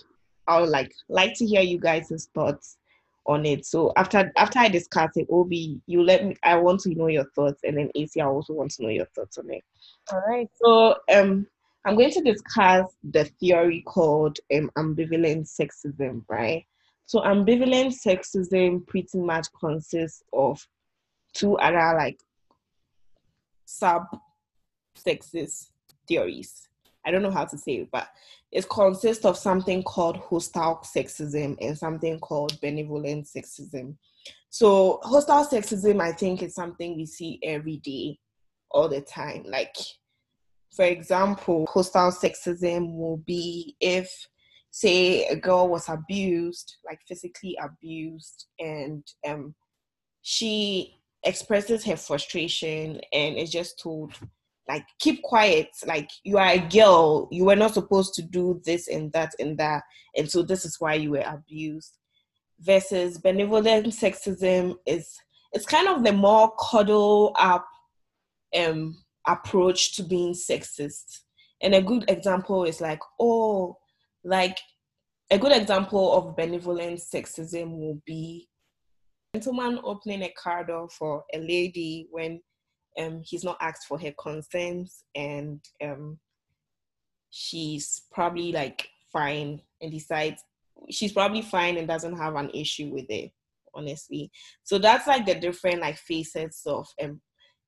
I'll 0.47 0.69
like 0.69 0.93
like 1.09 1.33
to 1.35 1.45
hear 1.45 1.61
you 1.61 1.79
guys' 1.79 2.29
thoughts 2.33 2.77
on 3.25 3.45
it. 3.45 3.65
So 3.65 3.93
after 3.95 4.31
after 4.37 4.59
I 4.59 4.69
discuss 4.69 5.11
it, 5.15 5.27
Obi, 5.29 5.81
you 5.87 6.03
let 6.03 6.25
me. 6.25 6.35
I 6.43 6.55
want 6.55 6.81
to 6.81 6.95
know 6.95 7.07
your 7.07 7.25
thoughts, 7.35 7.61
and 7.63 7.77
then 7.77 7.89
Esi, 7.95 8.21
I 8.21 8.25
also 8.25 8.53
want 8.53 8.71
to 8.71 8.83
know 8.83 8.89
your 8.89 9.07
thoughts 9.15 9.37
on 9.37 9.49
it. 9.49 9.63
All 10.11 10.23
right. 10.27 10.49
So 10.63 10.95
um, 11.13 11.47
I'm 11.85 11.95
going 11.95 12.11
to 12.11 12.21
discuss 12.21 12.87
the 13.03 13.25
theory 13.39 13.81
called 13.81 14.37
um, 14.55 14.69
ambivalent 14.77 15.49
sexism, 15.49 16.23
right? 16.27 16.65
So, 17.05 17.19
ambivalent 17.21 17.93
sexism 17.93 18.85
pretty 18.87 19.17
much 19.17 19.47
consists 19.59 20.23
of 20.31 20.65
two 21.33 21.57
other 21.57 21.97
like 21.97 22.19
sub 23.65 24.03
sexist 24.95 25.71
theories. 26.07 26.69
I 27.05 27.11
don't 27.11 27.23
know 27.23 27.31
how 27.31 27.45
to 27.45 27.57
say 27.57 27.73
it, 27.73 27.89
but 27.91 28.07
it 28.51 28.69
consists 28.69 29.25
of 29.25 29.37
something 29.37 29.83
called 29.83 30.17
hostile 30.17 30.83
sexism 30.83 31.57
and 31.61 31.77
something 31.77 32.19
called 32.19 32.59
benevolent 32.61 33.25
sexism. 33.25 33.95
So, 34.49 34.99
hostile 35.03 35.45
sexism, 35.45 36.01
I 36.01 36.11
think, 36.11 36.43
is 36.43 36.53
something 36.53 36.97
we 36.97 37.05
see 37.05 37.39
every 37.43 37.77
day, 37.77 38.19
all 38.69 38.89
the 38.89 39.01
time. 39.01 39.45
Like, 39.47 39.75
for 40.75 40.85
example, 40.85 41.67
hostile 41.71 42.11
sexism 42.11 42.95
will 42.95 43.17
be 43.17 43.75
if, 43.79 44.09
say, 44.69 45.25
a 45.27 45.35
girl 45.35 45.69
was 45.69 45.87
abused, 45.87 46.75
like 46.85 46.99
physically 47.07 47.57
abused, 47.61 48.47
and 48.59 49.03
um, 49.27 49.55
she 50.21 51.01
expresses 51.23 51.85
her 51.85 51.95
frustration 51.95 52.99
and 53.13 53.37
is 53.37 53.51
just 53.51 53.79
told, 53.79 54.13
like, 54.71 54.85
keep 54.99 55.21
quiet, 55.23 55.67
like, 55.85 56.09
you 56.23 56.37
are 56.37 56.51
a 56.51 56.59
girl, 56.59 57.27
you 57.29 57.43
were 57.43 57.57
not 57.57 57.73
supposed 57.73 58.13
to 58.13 58.21
do 58.21 58.61
this 58.63 58.87
and 58.87 59.11
that 59.11 59.33
and 59.37 59.57
that, 59.57 59.83
and 60.15 60.29
so 60.31 60.43
this 60.43 60.63
is 60.63 60.77
why 60.79 60.93
you 60.93 61.11
were 61.11 61.25
abused. 61.27 61.97
Versus 62.61 63.17
benevolent 63.17 63.87
sexism 63.87 64.75
is 64.85 65.17
it's 65.51 65.65
kind 65.65 65.87
of 65.87 66.03
the 66.03 66.13
more 66.13 66.53
cuddle 66.69 67.35
up 67.37 67.67
um 68.55 68.95
approach 69.27 69.95
to 69.95 70.03
being 70.03 70.33
sexist. 70.33 71.21
And 71.61 71.75
a 71.75 71.81
good 71.81 72.05
example 72.07 72.63
is 72.63 72.79
like, 72.79 72.99
oh, 73.19 73.77
like 74.23 74.57
a 75.31 75.37
good 75.37 75.51
example 75.51 76.13
of 76.13 76.35
benevolent 76.35 76.99
sexism 76.99 77.77
will 77.77 78.01
be 78.05 78.47
a 79.33 79.39
gentleman 79.39 79.79
opening 79.83 80.23
a 80.23 80.33
car 80.41 80.63
door 80.63 80.87
for 80.89 81.23
a 81.33 81.39
lady 81.39 82.07
when 82.11 82.41
um, 82.99 83.21
he's 83.25 83.43
not 83.43 83.57
asked 83.61 83.87
for 83.87 83.99
her 83.99 84.13
consent 84.19 84.89
and 85.15 85.59
um, 85.83 86.19
she's 87.29 88.03
probably 88.11 88.51
like 88.51 88.89
fine 89.11 89.61
and 89.81 89.91
decides 89.91 90.43
she's 90.89 91.13
probably 91.13 91.41
fine 91.41 91.77
and 91.77 91.87
doesn't 91.87 92.17
have 92.17 92.35
an 92.35 92.49
issue 92.53 92.89
with 92.89 93.05
it 93.09 93.31
honestly. 93.73 94.31
So 94.63 94.77
that's 94.77 95.07
like 95.07 95.25
the 95.25 95.35
different 95.35 95.81
like 95.81 95.97
facets 95.97 96.65
of 96.65 96.87
um, 97.01 97.21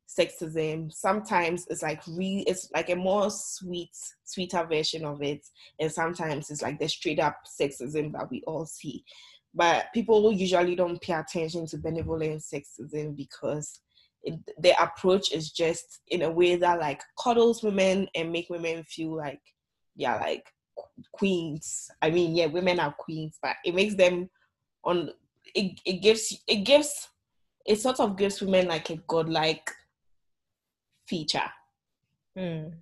sexism. 0.08 0.92
Sometimes 0.92 1.66
it's 1.70 1.82
like 1.82 2.02
really 2.08 2.44
it's 2.44 2.70
like 2.74 2.90
a 2.90 2.96
more 2.96 3.30
sweet 3.30 3.92
sweeter 4.24 4.66
version 4.66 5.06
of 5.06 5.22
it 5.22 5.46
and 5.80 5.92
sometimes 5.92 6.50
it's 6.50 6.62
like 6.62 6.80
the 6.80 6.88
straight 6.88 7.20
up 7.20 7.38
sexism 7.60 8.12
that 8.14 8.30
we 8.30 8.44
all 8.46 8.66
see. 8.66 9.04
But 9.56 9.86
people 9.94 10.32
usually 10.32 10.76
don't 10.76 11.02
pay 11.02 11.14
attention 11.14 11.68
to 11.68 11.78
benevolent 11.78 12.42
sexism 12.42 13.16
because 13.16 13.80
it, 14.24 14.40
their 14.58 14.76
approach 14.80 15.32
is 15.32 15.52
just 15.52 16.02
in 16.08 16.24
a 16.24 16.32
way 16.32 16.56
that 16.56 16.80
like 16.80 17.02
cuddles 17.22 17.62
women 17.64 18.08
and 18.16 18.32
make 18.32 18.50
women 18.50 18.84
feel 18.84 19.16
like 19.16 19.42
yeah 19.96 20.16
like 20.16 20.46
queens 21.12 21.90
i 22.02 22.10
mean 22.10 22.36
yeah 22.36 22.46
women 22.48 22.80
are 22.80 22.94
queens 22.98 23.38
but 23.42 23.56
it 23.64 23.76
makes 23.76 23.96
them 23.96 24.30
on 24.84 25.10
it, 25.54 25.80
it 25.86 26.02
gives 26.02 26.42
it 26.48 26.64
gives 26.64 27.10
it 27.66 27.80
sort 27.80 28.00
of 28.00 28.18
gives 28.18 28.42
women 28.42 28.68
like 28.68 28.90
a 28.90 28.98
godlike 29.08 29.72
feature. 31.08 31.50
Mm. 32.38 32.74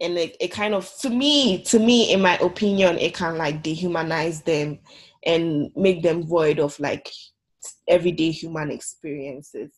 and 0.00 0.18
it, 0.18 0.36
it 0.38 0.48
kind 0.48 0.74
of 0.74 0.92
to 0.98 1.08
me 1.08 1.62
to 1.62 1.78
me 1.78 2.12
in 2.12 2.20
my 2.20 2.36
opinion 2.38 2.98
it 2.98 3.14
can 3.14 3.38
like 3.38 3.62
dehumanize 3.62 4.44
them 4.44 4.78
and 5.24 5.70
make 5.74 6.02
them 6.02 6.26
void 6.26 6.58
of 6.58 6.78
like 6.78 7.08
everyday 7.88 8.30
human 8.30 8.70
experiences 8.70 9.70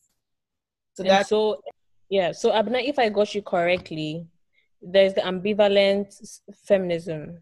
so 0.94 1.02
that's 1.02 1.28
so 1.28 1.62
yeah 2.08 2.32
so 2.32 2.50
Abena 2.50 2.86
if 2.86 2.98
i 2.98 3.08
got 3.08 3.34
you 3.34 3.42
correctly 3.42 4.26
there's 4.82 5.14
the 5.14 5.20
ambivalent 5.20 6.40
feminism 6.64 7.38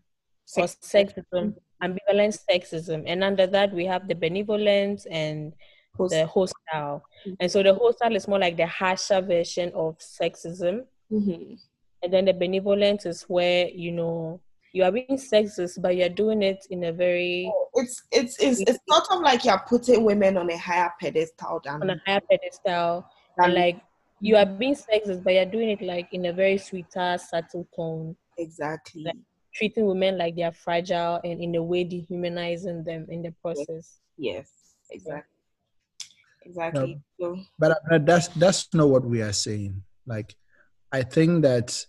or 0.56 0.64
sexism. 0.64 1.54
ambivalent 1.82 2.38
sexism. 2.50 3.04
And 3.06 3.24
under 3.24 3.46
that 3.46 3.72
we 3.72 3.86
have 3.86 4.06
the 4.08 4.14
benevolent 4.14 5.06
and 5.10 5.52
the 5.98 6.26
hostile. 6.26 7.04
Mm-hmm. 7.26 7.32
and 7.40 7.50
so 7.50 7.62
the 7.62 7.74
hostile 7.74 8.16
is 8.16 8.28
more 8.28 8.38
like 8.38 8.56
the 8.56 8.66
harsher 8.66 9.20
version 9.20 9.72
of 9.74 9.98
sexism. 9.98 10.84
Mm-hmm. 11.12 11.54
and 12.02 12.12
then 12.12 12.24
the 12.24 12.32
benevolent 12.32 13.04
is 13.04 13.22
where 13.22 13.68
you 13.68 13.92
know 13.92 14.40
you 14.72 14.84
are 14.84 14.92
being 14.92 15.18
sexist 15.18 15.82
but 15.82 15.96
you're 15.96 16.08
doing 16.08 16.42
it 16.42 16.64
in 16.70 16.84
a 16.84 16.92
very 16.92 17.52
it's 17.74 18.04
it's 18.12 18.38
it's, 18.40 18.60
it's 18.60 18.78
sort 18.88 19.04
of 19.10 19.20
like 19.20 19.44
you're 19.44 19.60
putting 19.68 20.04
women 20.04 20.36
on 20.36 20.48
a 20.50 20.56
higher 20.56 20.92
pedestal 21.00 21.60
than 21.64 21.82
on 21.82 21.90
a 21.90 22.00
higher 22.06 22.20
pedestal 22.30 23.04
and 23.38 23.54
like 23.54 23.80
you 24.20 24.36
are 24.36 24.46
being 24.46 24.74
sexist 24.74 25.22
but 25.24 25.32
you're 25.32 25.46
doing 25.46 25.70
it 25.70 25.82
like 25.82 26.08
in 26.12 26.26
a 26.26 26.32
very 26.32 26.58
sweeter 26.58 27.18
subtle 27.18 27.66
tone. 27.74 28.16
Exactly. 28.38 29.04
Like 29.04 29.16
treating 29.54 29.86
women 29.86 30.18
like 30.18 30.36
they're 30.36 30.52
fragile 30.52 31.20
and 31.24 31.40
in 31.40 31.54
a 31.54 31.62
way 31.62 31.84
dehumanizing 31.84 32.84
them 32.84 33.06
in 33.08 33.22
the 33.22 33.32
process. 33.42 34.00
Yes, 34.16 34.34
yes 34.34 34.50
exactly 34.90 35.36
exactly. 36.42 37.00
No, 37.18 37.36
so, 37.36 37.42
but, 37.58 37.70
uh, 37.72 37.74
but 37.88 38.06
that's 38.06 38.28
that's 38.28 38.68
not 38.74 38.88
what 38.88 39.04
we 39.04 39.22
are 39.22 39.32
saying. 39.32 39.82
Like 40.06 40.34
i 40.92 41.02
think 41.02 41.42
that 41.42 41.84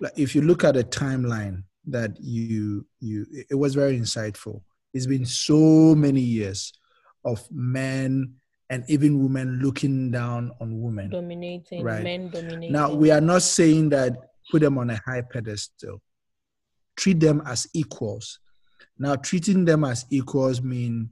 like, 0.00 0.12
if 0.16 0.34
you 0.34 0.42
look 0.42 0.64
at 0.64 0.76
a 0.76 0.82
timeline 0.82 1.64
that 1.86 2.16
you 2.20 2.86
you 3.00 3.26
it 3.50 3.54
was 3.54 3.74
very 3.74 3.98
insightful. 3.98 4.62
It's 4.92 5.06
been 5.06 5.26
so 5.26 5.94
many 5.94 6.20
years 6.20 6.72
of 7.24 7.46
men 7.50 8.34
and 8.74 8.84
even 8.88 9.22
women 9.22 9.60
looking 9.62 10.10
down 10.10 10.50
on 10.60 10.82
women 10.82 11.08
dominating 11.10 11.84
right? 11.84 12.02
men 12.02 12.28
dominating. 12.28 12.72
now 12.72 12.92
we 12.92 13.10
are 13.10 13.20
not 13.20 13.40
saying 13.40 13.88
that 13.88 14.16
put 14.50 14.62
them 14.62 14.78
on 14.78 14.90
a 14.90 15.00
high 15.04 15.22
pedestal. 15.22 16.00
Treat 16.96 17.20
them 17.20 17.42
as 17.46 17.66
equals. 17.74 18.38
Now 18.98 19.16
treating 19.16 19.64
them 19.64 19.84
as 19.84 20.06
equals 20.10 20.62
mean 20.62 21.10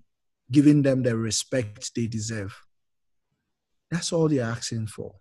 giving 0.51 0.83
them 0.83 1.03
the 1.03 1.17
respect 1.17 1.95
they 1.95 2.07
deserve. 2.07 2.55
That's 3.91 4.13
all 4.13 4.29
they're 4.29 4.45
asking 4.45 4.87
for. 4.89 5.15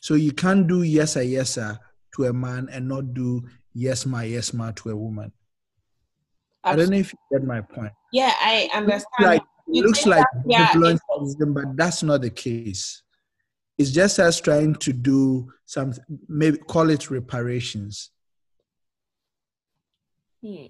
So 0.00 0.14
you 0.14 0.32
can't 0.32 0.66
do 0.66 0.82
yes 0.82 1.14
sir 1.14 1.22
yes 1.22 1.50
sir 1.50 1.78
to 2.16 2.24
a 2.24 2.32
man 2.32 2.68
and 2.70 2.88
not 2.88 3.14
do 3.14 3.42
yes 3.74 4.06
ma 4.06 4.20
yes 4.20 4.52
ma 4.52 4.72
to 4.72 4.90
a 4.90 4.96
woman. 4.96 5.32
Absolutely. 6.64 6.64
i 6.64 6.76
don't 6.76 6.90
know 6.92 7.00
if 7.00 7.12
you 7.12 7.38
get 7.38 7.46
my 7.46 7.60
point. 7.60 7.92
Yeah 8.12 8.32
i 8.38 8.68
understand 8.74 9.04
like 9.20 9.42
it 9.72 9.84
looks 9.84 10.06
like 10.06 10.26
yeah, 10.46 10.72
but 10.74 11.76
that's 11.76 12.02
not 12.02 12.22
the 12.22 12.30
case. 12.30 13.02
It's 13.78 13.90
just 13.90 14.18
us 14.18 14.40
trying 14.40 14.74
to 14.76 14.92
do 14.92 15.50
some, 15.64 15.94
maybe 16.28 16.58
call 16.58 16.90
it 16.90 17.10
reparations. 17.10 18.10
Hmm. 20.44 20.66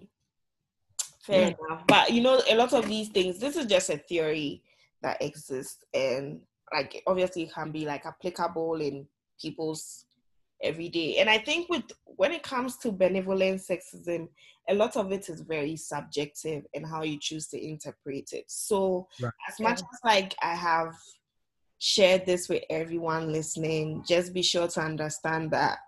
Fair 1.22 1.48
yeah. 1.48 1.54
enough. 1.68 1.86
But 1.86 2.10
you 2.12 2.20
know, 2.20 2.40
a 2.48 2.56
lot 2.56 2.72
of 2.72 2.86
these 2.86 3.08
things, 3.08 3.38
this 3.38 3.56
is 3.56 3.66
just 3.66 3.90
a 3.90 3.98
theory 3.98 4.62
that 5.02 5.20
exists, 5.20 5.84
and 5.92 6.40
like 6.72 7.02
obviously 7.06 7.42
it 7.42 7.52
can 7.52 7.70
be 7.70 7.84
like 7.84 8.06
applicable 8.06 8.80
in 8.80 9.06
people's 9.40 10.06
every 10.62 10.88
day. 10.88 11.16
And 11.18 11.28
I 11.28 11.38
think 11.38 11.68
with 11.68 11.84
when 12.04 12.32
it 12.32 12.42
comes 12.42 12.76
to 12.78 12.92
benevolent 12.92 13.60
sexism, 13.60 14.28
a 14.68 14.74
lot 14.74 14.96
of 14.96 15.10
it 15.12 15.28
is 15.28 15.40
very 15.40 15.76
subjective 15.76 16.64
and 16.74 16.86
how 16.86 17.02
you 17.02 17.18
choose 17.20 17.48
to 17.48 17.62
interpret 17.62 18.32
it. 18.32 18.44
So 18.46 19.08
right. 19.20 19.32
as 19.48 19.58
much 19.60 19.80
as 19.80 19.98
like 20.04 20.34
I 20.42 20.54
have 20.54 20.94
shared 21.78 22.26
this 22.26 22.48
with 22.48 22.62
everyone 22.70 23.32
listening, 23.32 24.04
just 24.06 24.32
be 24.32 24.42
sure 24.42 24.68
to 24.68 24.80
understand 24.80 25.50
that 25.50 25.78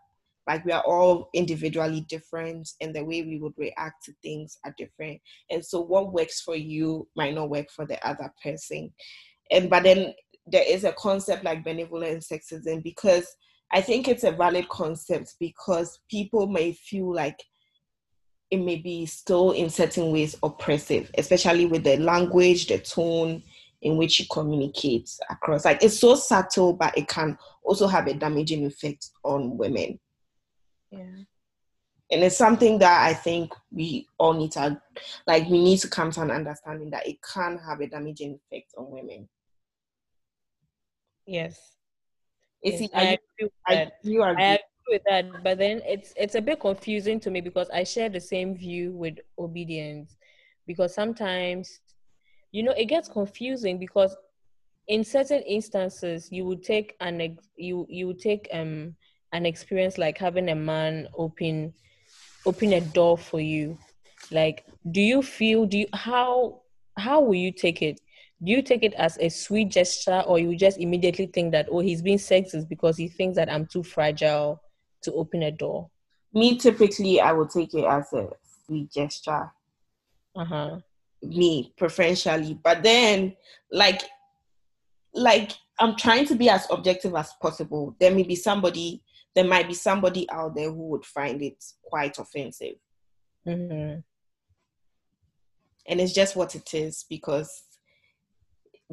like 0.47 0.65
we 0.65 0.73
are 0.73 0.83
all 0.83 1.31
individually 1.33 2.03
different 2.03 2.69
and 2.81 2.95
the 2.95 3.05
way 3.05 3.23
we 3.23 3.39
would 3.39 3.55
react 3.57 4.05
to 4.05 4.13
things 4.23 4.59
are 4.65 4.75
different. 4.77 5.21
And 5.51 5.65
so 5.65 5.81
what 5.81 6.13
works 6.13 6.41
for 6.41 6.57
you 6.57 7.09
might 7.17 7.35
not 7.35 7.49
work 7.49 7.71
for 7.71 7.87
the 7.87 8.05
other 8.07 8.33
person. 8.43 8.93
And 9.51 9.71
but 9.71 9.85
then 9.85 10.15
there 10.47 10.65
is 10.67 10.85
a 10.85 10.93
concept 10.93 11.45
like 11.45 11.65
benevolent 11.65 12.23
sexism 12.23 12.83
because 12.83 13.27
I 13.73 13.81
think 13.81 14.09
it's 14.09 14.25
a 14.25 14.33
valid 14.33 14.69
concept 14.69 15.35
because 15.41 16.01
people 16.09 16.47
may 16.47 16.73
feel 16.73 17.13
like 17.13 17.43
it 18.51 18.59
may 18.59 18.77
be 18.77 19.05
still 19.07 19.51
in 19.51 19.69
certain 19.69 20.13
ways 20.13 20.37
oppressive, 20.43 21.11
especially 21.19 21.67
with 21.67 21.83
the 21.83 21.97
language, 21.97 22.67
the 22.69 22.79
tone 22.79 23.43
in 23.83 23.97
which 23.97 24.21
you 24.21 24.27
communicate 24.31 25.11
across. 25.31 25.65
Like 25.65 25.83
it's 25.83 25.99
so 25.99 26.15
subtle, 26.15 26.73
but 26.73 26.97
it 26.97 27.09
can 27.09 27.37
also 27.63 27.87
have 27.87 28.07
a 28.07 28.15
damaging 28.15 28.65
effect 28.65 29.11
on 29.25 29.57
women. 29.57 29.99
Yeah. 30.91 31.25
And 32.11 32.23
it's 32.23 32.37
something 32.37 32.79
that 32.79 33.09
I 33.09 33.15
think 33.15 33.53
we 33.73 34.07
all 34.19 34.35
need 34.35 34.53
to 34.53 34.81
like 35.27 35.49
we 35.49 35.63
need 35.63 35.79
to 35.81 35.89
come 35.89 36.11
to 36.13 36.23
an 36.23 36.31
understanding 36.31 36.91
that 36.91 37.07
it 37.07 37.17
can 37.23 37.59
have 37.59 37.81
a 37.81 37.89
damaging 37.89 38.39
effect 38.53 38.73
on 38.77 38.91
women. 38.91 39.29
Yes. 41.27 41.74
Yes, 42.65 42.91
I, 42.95 43.03
agree 43.03 43.19
with 43.41 43.53
that. 43.69 43.99
you. 44.03 44.23
I 44.23 44.33
agree 44.33 44.59
with 44.89 45.03
that, 45.07 45.43
but 45.43 45.59
then 45.59 45.83
it's 45.87 46.13
it's 46.17 46.35
a 46.35 46.41
bit 46.41 46.61
confusing 46.61 47.21
to 47.21 47.31
me 47.31 47.41
because 47.41 47.69
I 47.71 47.85
share 47.85 48.09
the 48.09 48.21
same 48.21 48.57
view 48.57 48.93
with 48.93 49.19
Obedient 49.39 50.11
because 50.67 50.95
sometimes 50.95 51.81
you 52.53 52.63
know 52.63 52.73
it 52.73 52.87
gets 52.87 53.09
confusing 53.09 53.79
because 53.79 54.17
in 54.89 55.05
certain 55.05 55.43
instances 55.43 56.31
you 56.31 56.45
would 56.45 56.63
take 56.63 56.97
an 57.01 57.21
ex- 57.21 57.49
you 57.57 57.87
you 57.89 58.07
would 58.07 58.19
take 58.21 58.49
um 58.53 58.95
an 59.33 59.47
experience 59.47 59.99
like 59.99 60.19
having 60.19 60.51
a 60.51 60.55
man 60.55 61.09
open 61.17 61.73
open 62.47 62.73
a 62.75 62.81
door 62.81 63.17
for 63.17 63.41
you 63.41 63.79
like 64.31 64.65
do 64.91 65.01
you 65.01 65.23
feel 65.23 65.67
do 65.67 65.79
you 65.79 65.87
how 65.93 66.61
how 66.97 67.21
will 67.21 67.35
you 67.35 67.51
take 67.51 67.83
it 67.83 68.01
do 68.45 68.53
you 68.53 68.63
take 68.63 68.83
it 68.83 68.93
as 68.95 69.17
a 69.19 69.29
sweet 69.29 69.71
gesture 69.71 70.21
or 70.27 70.39
you 70.39 70.55
just 70.57 70.79
immediately 70.79 71.27
think 71.27 71.53
that 71.53 71.67
oh 71.71 71.81
he's 71.81 72.03
being 72.03 72.19
sexist 72.19 72.69
because 72.69 72.97
he 72.97 73.09
thinks 73.09 73.37
that 73.37 73.51
i'm 73.51 73.67
too 73.67 73.83
fragile 73.83 74.61
to 75.03 75.13
open 75.15 75.43
a 75.43 75.51
door? 75.51 75.91
Me 76.33 76.59
typically 76.59 77.21
i 77.21 77.33
will 77.33 77.47
take 77.47 77.73
it 77.75 77.85
as 77.85 78.13
a 78.13 78.29
sweet 78.67 78.91
gesture. 78.91 79.51
Uh-huh. 80.37 80.79
Me 81.23 81.73
preferentially. 81.77 82.59
But 82.63 82.83
then 82.83 83.37
like 83.71 84.03
like 85.15 85.53
i'm 85.79 85.97
trying 85.97 86.27
to 86.27 86.35
be 86.35 86.49
as 86.51 86.67
objective 86.71 87.15
as 87.15 87.33
possible. 87.41 87.97
There 87.99 88.15
may 88.15 88.25
be 88.25 88.37
somebody 88.37 89.03
there 89.35 89.45
might 89.45 89.67
be 89.67 89.75
somebody 89.75 90.31
out 90.31 90.55
there 90.55 90.71
who 90.71 90.89
would 90.91 91.05
find 91.05 91.43
it 91.43 91.65
quite 91.83 92.19
offensive. 92.19 92.77
Mm-hmm. 93.47 94.01
and 95.87 96.01
it's 96.01 96.15
just 96.15 96.35
what 96.35 96.55
it 96.55 96.73
is 96.73 97.05
because 97.11 97.65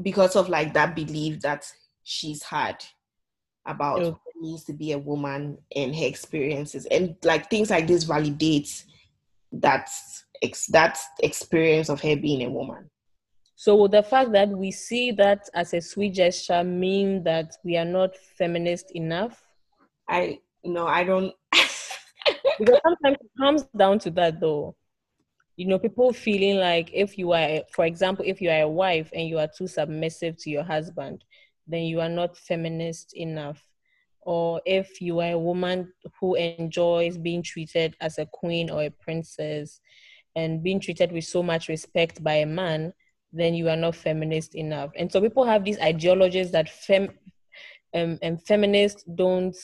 because 0.01 0.35
of 0.35 0.49
like 0.49 0.73
that 0.73 0.95
belief 0.95 1.41
that 1.41 1.65
she's 2.03 2.43
had 2.43 2.83
about 3.65 3.99
what 3.99 4.07
it 4.07 4.41
means 4.41 4.63
to 4.65 4.73
be 4.73 4.91
a 4.91 4.97
woman 4.97 5.57
and 5.75 5.95
her 5.95 6.05
experiences. 6.05 6.85
And 6.87 7.15
like 7.23 7.49
things 7.49 7.69
like 7.69 7.87
this 7.87 8.05
validates 8.05 8.85
that 9.51 9.89
ex- 10.41 10.67
that 10.67 10.97
experience 11.19 11.89
of 11.89 12.01
her 12.01 12.15
being 12.15 12.43
a 12.43 12.49
woman. 12.49 12.89
So 13.55 13.87
the 13.87 14.01
fact 14.01 14.31
that 14.31 14.49
we 14.49 14.71
see 14.71 15.11
that 15.11 15.47
as 15.53 15.73
a 15.73 15.81
sweet 15.81 16.15
gesture 16.15 16.63
mean 16.63 17.23
that 17.23 17.51
we 17.63 17.77
are 17.77 17.85
not 17.85 18.15
feminist 18.17 18.91
enough? 18.95 19.39
I 20.09 20.39
no 20.63 20.87
i 20.87 21.03
don't. 21.03 21.33
Because 22.59 22.79
sometimes 22.83 23.17
it 23.21 23.31
comes 23.39 23.63
down 23.75 23.99
to 23.99 24.11
that 24.11 24.39
though 24.39 24.75
you 25.61 25.67
know, 25.67 25.77
people 25.77 26.11
feeling 26.11 26.57
like 26.57 26.89
if 26.91 27.19
you 27.19 27.33
are, 27.33 27.61
for 27.71 27.85
example, 27.85 28.25
if 28.27 28.41
you 28.41 28.49
are 28.49 28.61
a 28.61 28.67
wife 28.67 29.11
and 29.13 29.27
you 29.27 29.37
are 29.37 29.47
too 29.47 29.67
submissive 29.67 30.35
to 30.37 30.49
your 30.49 30.63
husband, 30.63 31.23
then 31.67 31.83
you 31.83 32.01
are 32.01 32.09
not 32.09 32.35
feminist 32.35 33.13
enough. 33.13 33.63
Or 34.21 34.59
if 34.65 34.99
you 34.99 35.19
are 35.19 35.33
a 35.33 35.37
woman 35.37 35.93
who 36.19 36.33
enjoys 36.33 37.15
being 37.15 37.43
treated 37.43 37.95
as 38.01 38.17
a 38.17 38.25
queen 38.25 38.71
or 38.71 38.81
a 38.81 38.89
princess 38.89 39.79
and 40.35 40.63
being 40.63 40.79
treated 40.79 41.11
with 41.11 41.25
so 41.25 41.43
much 41.43 41.69
respect 41.69 42.23
by 42.23 42.37
a 42.37 42.45
man, 42.47 42.91
then 43.31 43.53
you 43.53 43.69
are 43.69 43.77
not 43.77 43.95
feminist 43.95 44.55
enough. 44.55 44.89
And 44.95 45.11
so 45.11 45.21
people 45.21 45.45
have 45.45 45.63
these 45.63 45.79
ideologies 45.79 46.49
that 46.53 46.69
fem 46.69 47.09
um, 47.93 48.17
and 48.23 48.41
feminists 48.41 49.03
don't 49.13 49.55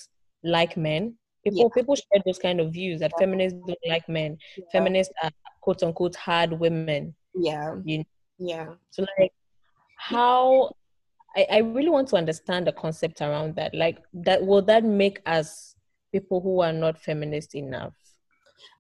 like 0.43 0.77
men. 0.77 1.15
People 1.49 1.71
yeah. 1.75 1.81
people 1.81 1.95
share 1.95 2.21
those 2.25 2.39
kind 2.39 2.59
of 2.59 2.73
views 2.73 2.99
that 2.99 3.13
feminists 3.17 3.59
don't 3.65 3.79
like 3.87 4.07
men. 4.09 4.37
Yeah. 4.57 4.65
Feminists 4.71 5.13
are 5.23 5.31
quote 5.61 5.83
unquote 5.83 6.15
hard 6.15 6.53
women. 6.53 7.15
Yeah. 7.33 7.75
You 7.83 7.99
know? 7.99 8.03
Yeah. 8.39 8.67
So 8.91 9.05
like 9.19 9.33
how 9.97 10.71
I, 11.35 11.47
I 11.51 11.57
really 11.59 11.89
want 11.89 12.07
to 12.09 12.15
understand 12.15 12.67
the 12.67 12.71
concept 12.71 13.21
around 13.21 13.55
that. 13.55 13.73
Like 13.73 13.99
that 14.13 14.45
will 14.45 14.61
that 14.63 14.83
make 14.83 15.21
us 15.25 15.75
people 16.11 16.41
who 16.41 16.61
are 16.61 16.73
not 16.73 16.99
feminist 16.99 17.55
enough? 17.55 17.93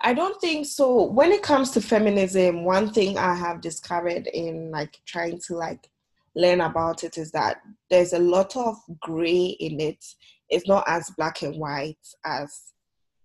I 0.01 0.13
don't 0.13 0.39
think 0.39 0.65
so. 0.65 1.03
When 1.03 1.31
it 1.31 1.41
comes 1.41 1.71
to 1.71 1.81
feminism, 1.81 2.63
one 2.63 2.91
thing 2.93 3.17
I 3.17 3.33
have 3.35 3.61
discovered 3.61 4.27
in 4.27 4.71
like 4.71 4.99
trying 5.05 5.39
to 5.47 5.55
like 5.55 5.89
learn 6.35 6.61
about 6.61 7.03
it 7.03 7.17
is 7.17 7.31
that 7.31 7.57
there's 7.89 8.13
a 8.13 8.19
lot 8.19 8.55
of 8.55 8.75
gray 8.99 9.57
in 9.59 9.79
it. 9.79 10.03
It's 10.49 10.67
not 10.67 10.83
as 10.87 11.11
black 11.17 11.41
and 11.41 11.57
white 11.57 11.97
as 12.25 12.73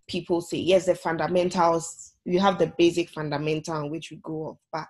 people 0.09 0.41
say. 0.41 0.59
Yes, 0.59 0.87
the 0.87 0.95
fundamentals, 0.95 2.15
you 2.25 2.41
have 2.41 2.59
the 2.59 2.73
basic 2.79 3.11
fundamental 3.11 3.75
on 3.75 3.91
which 3.91 4.11
we 4.11 4.19
go 4.23 4.49
off, 4.49 4.59
but 4.73 4.87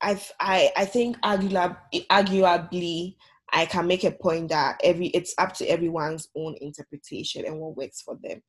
I 0.00 0.20
I 0.40 0.72
I 0.76 0.84
think 0.84 1.18
arguably, 1.20 2.06
arguably 2.08 3.16
I 3.52 3.66
can 3.66 3.86
make 3.86 4.04
a 4.04 4.10
point 4.10 4.48
that 4.48 4.80
every 4.82 5.08
it's 5.08 5.34
up 5.38 5.54
to 5.54 5.66
everyone's 5.66 6.28
own 6.36 6.56
interpretation 6.60 7.44
and 7.46 7.58
what 7.58 7.76
works 7.76 8.02
for 8.02 8.18
them. 8.22 8.42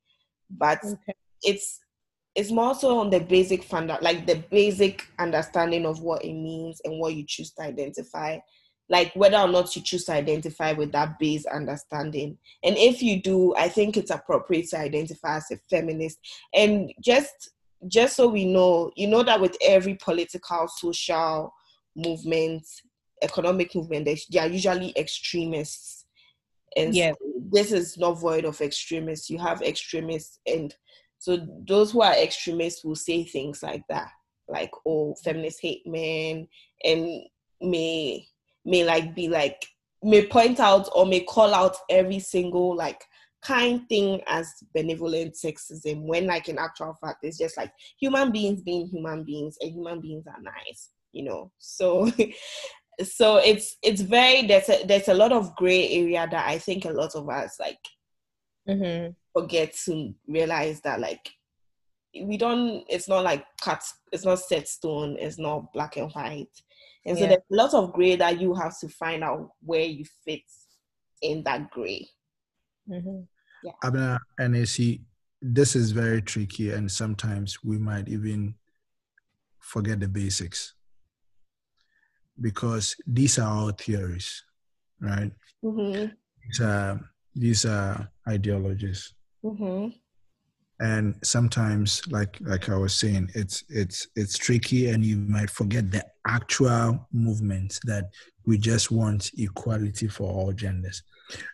But 0.49 0.83
okay. 0.83 1.13
it's 1.43 1.79
it's 2.35 2.51
more 2.51 2.75
so 2.75 2.99
on 2.99 3.09
the 3.09 3.19
basic 3.19 3.63
funda 3.63 3.97
like 4.01 4.27
the 4.27 4.43
basic 4.51 5.07
understanding 5.17 5.85
of 5.85 6.01
what 6.01 6.23
it 6.23 6.33
means 6.33 6.79
and 6.85 6.99
what 6.99 7.15
you 7.15 7.25
choose 7.27 7.51
to 7.51 7.63
identify 7.63 8.37
like 8.89 9.11
whether 9.15 9.37
or 9.37 9.47
not 9.47 9.75
you 9.75 9.81
choose 9.81 10.05
to 10.05 10.13
identify 10.13 10.71
with 10.71 10.91
that 10.93 11.19
base 11.19 11.45
understanding. 11.45 12.37
And 12.63 12.77
if 12.77 13.01
you 13.01 13.21
do 13.21 13.55
i 13.55 13.67
think 13.67 13.97
it's 13.97 14.11
appropriate 14.11 14.69
to 14.69 14.79
identify 14.79 15.37
as 15.37 15.51
a 15.51 15.57
feminist. 15.69 16.19
And 16.53 16.91
just 17.01 17.49
just 17.87 18.15
so 18.15 18.27
we 18.27 18.45
know 18.45 18.91
you 18.95 19.07
know 19.07 19.23
that 19.23 19.39
with 19.39 19.55
every 19.61 19.95
political 19.95 20.67
social 20.67 21.53
movement 21.95 22.65
economic 23.21 23.73
movement 23.75 24.05
they 24.05 24.39
are 24.39 24.47
usually 24.47 24.93
extremists. 24.97 26.05
And 26.75 26.93
yeah. 26.93 27.11
So 27.11 27.17
this 27.51 27.71
is 27.71 27.97
not 27.97 28.19
void 28.19 28.45
of 28.45 28.61
extremists. 28.61 29.29
You 29.29 29.39
have 29.39 29.61
extremists 29.61 30.39
and 30.45 30.75
so 31.19 31.47
those 31.67 31.91
who 31.91 32.01
are 32.01 32.13
extremists 32.13 32.83
will 32.83 32.95
say 32.95 33.23
things 33.23 33.63
like 33.63 33.83
that 33.89 34.11
like 34.47 34.71
oh 34.85 35.15
feminists 35.23 35.59
hate 35.59 35.85
men 35.85 36.47
and 36.83 37.21
may 37.61 38.25
may 38.67 38.83
like 38.83 39.15
be 39.15 39.29
like 39.29 39.65
may 40.03 40.27
point 40.27 40.59
out 40.59 40.87
or 40.93 41.05
may 41.05 41.21
call 41.21 41.53
out 41.55 41.75
every 41.89 42.19
single 42.19 42.75
like 42.75 43.01
kind 43.41 43.87
thing 43.87 44.21
as 44.27 44.51
benevolent 44.75 45.33
sexism 45.33 46.05
when 46.05 46.27
like 46.27 46.49
in 46.49 46.57
actual 46.57 46.95
fact 46.99 47.19
it's 47.23 47.37
just 47.37 47.55
like 47.55 47.71
human 47.99 48.31
beings 48.31 48.61
being 48.61 48.87
human 48.87 49.23
beings 49.23 49.57
and 49.61 49.71
human 49.71 50.01
beings 50.01 50.25
are 50.27 50.41
nice 50.41 50.89
you 51.13 51.23
know 51.23 51.51
so 51.57 52.11
so 53.03 53.37
it's 53.37 53.77
it's 53.81 54.01
very 54.01 54.45
there's 54.45 54.69
a 54.69 54.83
there's 54.85 55.07
a 55.07 55.13
lot 55.13 55.31
of 55.31 55.55
gray 55.55 55.87
area 55.89 56.27
that 56.29 56.47
i 56.47 56.57
think 56.57 56.85
a 56.85 56.89
lot 56.89 57.15
of 57.15 57.29
us 57.29 57.55
like 57.59 57.77
mm-hmm. 58.67 59.11
forget 59.33 59.73
to 59.85 60.13
realize 60.27 60.81
that 60.81 60.99
like 60.99 61.29
we 62.23 62.37
don't 62.37 62.83
it's 62.89 63.07
not 63.07 63.23
like 63.23 63.45
cut 63.61 63.83
it's 64.11 64.25
not 64.25 64.39
set 64.39 64.67
stone 64.67 65.15
it's 65.19 65.37
not 65.37 65.71
black 65.73 65.95
and 65.97 66.11
white 66.13 66.49
and 67.07 67.17
so 67.17 67.23
yeah. 67.23 67.29
there's 67.29 67.41
a 67.51 67.55
lot 67.55 67.73
of 67.73 67.93
gray 67.93 68.15
that 68.17 68.39
you 68.39 68.53
have 68.53 68.77
to 68.79 68.89
find 68.89 69.23
out 69.23 69.51
where 69.61 69.85
you 69.85 70.05
fit 70.25 70.41
in 71.21 71.43
that 71.43 71.71
gray. 71.71 72.07
Mm-hmm. 72.89 73.21
Yeah. 73.63 73.71
Abena 73.83 74.19
and 74.37 74.67
see, 74.67 75.01
this 75.41 75.75
is 75.75 75.91
very 75.91 76.21
tricky, 76.21 76.71
and 76.71 76.91
sometimes 76.91 77.63
we 77.63 77.77
might 77.77 78.07
even 78.07 78.55
forget 79.59 79.99
the 79.99 80.07
basics 80.07 80.73
because 82.39 82.95
these 83.07 83.39
are 83.39 83.49
all 83.49 83.71
theories, 83.71 84.43
right? 84.99 85.31
Mm-hmm. 85.63 86.07
These 86.45 86.61
are 86.61 86.99
these 87.33 87.65
are 87.65 88.11
ideologies. 88.27 89.13
Mm-hmm 89.43 89.89
and 90.79 91.15
sometimes 91.23 92.01
like 92.09 92.37
like 92.41 92.69
i 92.69 92.75
was 92.75 92.93
saying 92.93 93.29
it's 93.33 93.63
it's 93.69 94.07
it's 94.15 94.37
tricky 94.37 94.89
and 94.89 95.03
you 95.03 95.17
might 95.17 95.49
forget 95.49 95.89
the 95.91 96.05
actual 96.27 97.07
movement 97.11 97.79
that 97.85 98.11
we 98.47 98.57
just 98.57 98.91
want 98.91 99.31
equality 99.37 100.07
for 100.07 100.31
all 100.31 100.53
genders. 100.53 101.03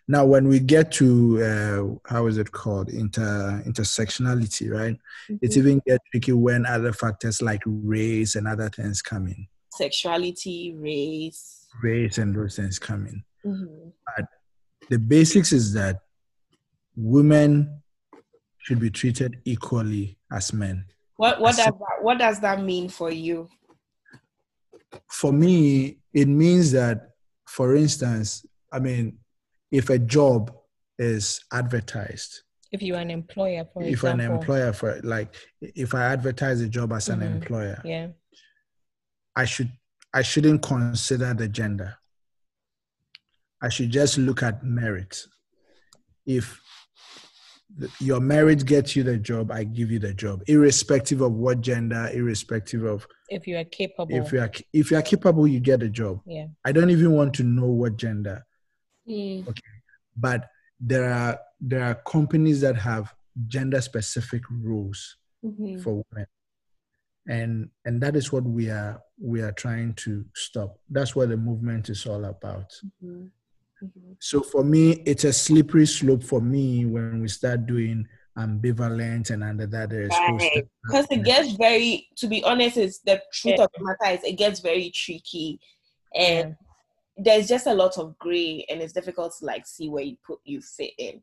Now 0.06 0.24
when 0.24 0.46
we 0.46 0.60
get 0.60 0.92
to 0.92 1.42
uh, 1.42 2.08
how 2.08 2.26
is 2.26 2.38
it 2.38 2.52
called? 2.52 2.88
Inter 2.88 3.62
intersectionality 3.66 4.70
right? 4.70 4.96
Mm-hmm. 5.28 5.36
it 5.42 5.56
even 5.56 5.82
get 5.86 6.00
tricky 6.10 6.32
when 6.32 6.64
other 6.64 6.92
factors 6.92 7.42
like 7.42 7.62
race 7.66 8.36
and 8.36 8.46
other 8.46 8.70
things 8.70 9.02
come 9.02 9.26
in. 9.26 9.46
Sexuality 9.72 10.74
race. 10.78 11.66
Race 11.82 12.18
and 12.18 12.34
those 12.34 12.56
things 12.56 12.78
come 12.78 13.06
in. 13.06 13.24
Mm-hmm. 13.44 13.88
but 14.16 14.26
the 14.88 14.98
basics 14.98 15.52
is 15.52 15.74
that 15.74 16.00
women 16.96 17.82
should 18.64 18.80
be 18.80 18.90
treated 18.90 19.40
equally 19.44 20.16
as 20.32 20.52
men. 20.52 20.86
What 21.16 21.38
what 21.38 21.54
does 21.54 21.66
that 21.66 21.98
what 22.00 22.18
does 22.18 22.40
that 22.40 22.62
mean 22.62 22.88
for 22.88 23.10
you? 23.10 23.48
For 25.10 25.32
me, 25.32 25.98
it 26.14 26.28
means 26.28 26.72
that, 26.72 27.10
for 27.46 27.76
instance, 27.76 28.46
I 28.72 28.78
mean, 28.78 29.18
if 29.70 29.90
a 29.90 29.98
job 29.98 30.52
is 30.98 31.40
advertised, 31.52 32.42
if 32.72 32.82
you're 32.82 32.98
an 32.98 33.10
employer, 33.10 33.66
for 33.72 33.82
if 33.82 33.90
example. 33.90 34.24
an 34.24 34.32
employer 34.32 34.72
for 34.72 35.00
like, 35.02 35.34
if 35.60 35.94
I 35.94 36.04
advertise 36.04 36.60
a 36.62 36.68
job 36.68 36.92
as 36.92 37.08
mm-hmm. 37.08 37.22
an 37.22 37.32
employer, 37.34 37.82
yeah, 37.84 38.08
I 39.36 39.44
should 39.44 39.70
I 40.14 40.22
shouldn't 40.22 40.62
consider 40.62 41.34
the 41.34 41.48
gender. 41.48 41.96
I 43.60 43.68
should 43.68 43.90
just 43.90 44.16
look 44.16 44.42
at 44.42 44.64
merit. 44.64 45.26
If 46.24 46.60
your 48.00 48.20
marriage 48.20 48.64
gets 48.64 48.94
you 48.94 49.02
the 49.02 49.18
job, 49.18 49.50
I 49.50 49.64
give 49.64 49.90
you 49.90 49.98
the 49.98 50.14
job, 50.14 50.42
irrespective 50.46 51.20
of 51.20 51.32
what 51.32 51.60
gender, 51.60 52.08
irrespective 52.12 52.84
of 52.84 53.06
if 53.28 53.46
you 53.46 53.56
are 53.56 53.64
capable. 53.64 54.14
If 54.14 54.32
you 54.32 54.40
are 54.40 54.50
if 54.72 54.90
you 54.90 54.96
are 54.96 55.02
capable, 55.02 55.46
you 55.46 55.60
get 55.60 55.82
a 55.82 55.88
job. 55.88 56.20
Yeah. 56.26 56.46
I 56.64 56.72
don't 56.72 56.90
even 56.90 57.12
want 57.12 57.34
to 57.34 57.42
know 57.42 57.66
what 57.66 57.96
gender. 57.96 58.46
Mm. 59.08 59.48
Okay. 59.48 59.60
But 60.16 60.48
there 60.80 61.12
are 61.12 61.38
there 61.60 61.84
are 61.84 61.94
companies 62.06 62.60
that 62.60 62.76
have 62.76 63.12
gender 63.48 63.80
specific 63.80 64.42
rules 64.50 65.16
mm-hmm. 65.44 65.78
for 65.78 66.04
women. 66.10 66.26
And 67.26 67.70
and 67.84 68.00
that 68.02 68.16
is 68.16 68.30
what 68.30 68.44
we 68.44 68.70
are 68.70 69.00
we 69.20 69.40
are 69.40 69.52
trying 69.52 69.94
to 69.94 70.24
stop. 70.34 70.78
That's 70.90 71.16
what 71.16 71.30
the 71.30 71.36
movement 71.36 71.88
is 71.88 72.06
all 72.06 72.24
about. 72.24 72.72
Mm-hmm. 73.02 73.26
Mm-hmm. 73.84 74.12
So 74.20 74.40
for 74.40 74.64
me, 74.64 75.02
it's 75.06 75.24
a 75.24 75.32
slippery 75.32 75.86
slope 75.86 76.22
for 76.22 76.40
me 76.40 76.84
when 76.86 77.20
we 77.20 77.28
start 77.28 77.66
doing 77.66 78.06
ambivalent 78.36 79.30
and 79.30 79.44
under 79.44 79.66
that 79.66 79.90
there 79.90 80.02
is 80.02 80.10
right. 80.10 80.66
because 80.82 81.06
it 81.10 81.24
gets 81.24 81.52
very 81.52 82.08
to 82.16 82.26
be 82.26 82.42
honest 82.42 82.76
it's 82.76 82.98
the 83.00 83.20
truth 83.32 83.54
yeah. 83.58 83.64
of 83.64 83.70
the 83.76 83.84
matter 83.84 84.16
is 84.16 84.24
it 84.24 84.36
gets 84.36 84.58
very 84.58 84.90
tricky 84.90 85.60
and 86.16 86.48
yeah. 86.48 87.22
there's 87.22 87.46
just 87.46 87.68
a 87.68 87.74
lot 87.74 87.96
of 87.96 88.18
gray 88.18 88.66
and 88.68 88.82
it's 88.82 88.92
difficult 88.92 89.32
to 89.38 89.44
like 89.44 89.64
see 89.66 89.88
where 89.88 90.02
you 90.02 90.16
put 90.26 90.40
you 90.44 90.60
fit 90.60 90.90
in 90.98 91.22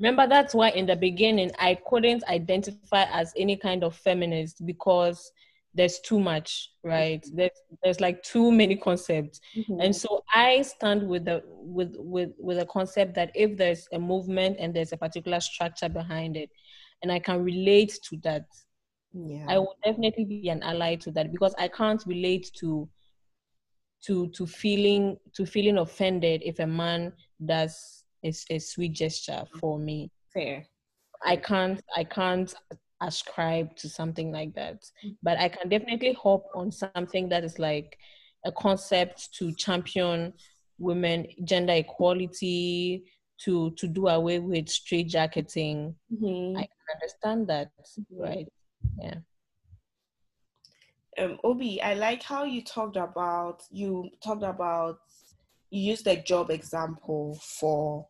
remember 0.00 0.26
that's 0.26 0.52
why 0.52 0.70
in 0.70 0.84
the 0.84 0.96
beginning 0.96 1.50
i 1.60 1.78
couldn't 1.88 2.24
identify 2.28 3.04
as 3.12 3.32
any 3.36 3.56
kind 3.56 3.84
of 3.84 3.94
feminist 3.94 4.66
because 4.66 5.30
there's 5.74 6.00
too 6.00 6.20
much 6.20 6.70
right? 6.84 7.22
Mm-hmm. 7.22 7.36
there's 7.36 7.58
there's 7.82 8.00
like 8.00 8.22
too 8.22 8.52
many 8.52 8.76
concepts. 8.76 9.40
Mm-hmm. 9.56 9.80
and 9.80 9.96
so 9.96 10.22
i 10.32 10.62
stand 10.62 11.08
with 11.08 11.24
the 11.24 11.42
with 11.46 11.94
with 11.98 12.30
with 12.38 12.58
a 12.58 12.66
concept 12.66 13.14
that 13.14 13.30
if 13.34 13.56
there's 13.56 13.88
a 13.92 13.98
movement 13.98 14.56
and 14.58 14.74
there's 14.74 14.92
a 14.92 14.96
particular 14.96 15.40
structure 15.40 15.88
behind 15.88 16.36
it 16.36 16.50
and 17.02 17.10
i 17.10 17.18
can 17.18 17.42
relate 17.42 17.98
to 18.08 18.16
that 18.22 18.44
yeah. 19.12 19.44
i 19.48 19.58
will 19.58 19.76
definitely 19.84 20.24
be 20.24 20.48
an 20.48 20.62
ally 20.62 20.94
to 20.96 21.10
that 21.10 21.32
because 21.32 21.54
i 21.58 21.68
can't 21.68 22.02
relate 22.06 22.50
to 22.54 22.88
to 24.04 24.28
to 24.28 24.46
feeling 24.46 25.16
to 25.32 25.46
feeling 25.46 25.78
offended 25.78 26.42
if 26.44 26.58
a 26.58 26.66
man 26.66 27.12
does 27.44 28.04
a, 28.24 28.32
a 28.50 28.58
sweet 28.58 28.92
gesture 28.92 29.44
for 29.58 29.78
me. 29.78 30.10
Fair. 30.32 30.66
I 31.24 31.36
can't 31.36 31.80
I 31.96 32.04
can't 32.04 32.52
ascribe 33.02 33.76
to 33.76 33.88
something 33.88 34.32
like 34.32 34.54
that. 34.54 34.82
Mm-hmm. 34.82 35.10
But 35.22 35.38
I 35.38 35.48
can 35.48 35.68
definitely 35.68 36.14
hope 36.14 36.46
on 36.54 36.72
something 36.72 37.28
that 37.28 37.44
is 37.44 37.58
like 37.58 37.98
a 38.44 38.52
concept 38.52 39.34
to 39.34 39.52
champion 39.52 40.32
women 40.78 41.26
gender 41.44 41.74
equality, 41.74 43.04
to 43.44 43.70
to 43.72 43.86
do 43.86 44.08
away 44.08 44.38
with 44.38 44.68
straight 44.68 45.08
jacketing. 45.08 45.94
Mm-hmm. 46.12 46.56
I 46.56 46.62
can 46.62 46.94
understand 46.94 47.48
that, 47.48 47.70
mm-hmm. 47.98 48.22
right? 48.22 48.48
Yeah. 49.00 49.14
Um, 51.18 51.38
Obi, 51.44 51.82
I 51.82 51.94
like 51.94 52.22
how 52.22 52.44
you 52.44 52.62
talked 52.62 52.96
about 52.96 53.62
you 53.70 54.08
talked 54.24 54.44
about 54.44 54.98
you 55.70 55.90
used 55.90 56.04
the 56.04 56.16
job 56.16 56.50
example 56.50 57.38
for 57.42 58.06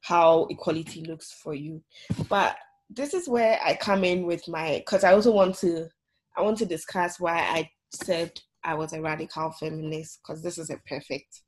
how 0.00 0.46
equality 0.50 1.02
looks 1.02 1.32
for 1.32 1.54
you, 1.54 1.82
but 2.28 2.56
this 2.90 3.14
is 3.14 3.28
where 3.28 3.58
I 3.64 3.74
come 3.74 4.04
in 4.04 4.26
with 4.26 4.46
my 4.48 4.78
because 4.78 5.04
I 5.04 5.12
also 5.12 5.32
want 5.32 5.56
to 5.56 5.88
I 6.36 6.42
want 6.42 6.58
to 6.58 6.66
discuss 6.66 7.20
why 7.20 7.38
I 7.38 7.70
said 7.92 8.32
I 8.64 8.74
was 8.74 8.92
a 8.92 9.00
radical 9.00 9.50
feminist 9.52 10.20
because 10.22 10.42
this 10.42 10.58
is 10.58 10.70
a 10.70 10.80
perfect 10.86 11.42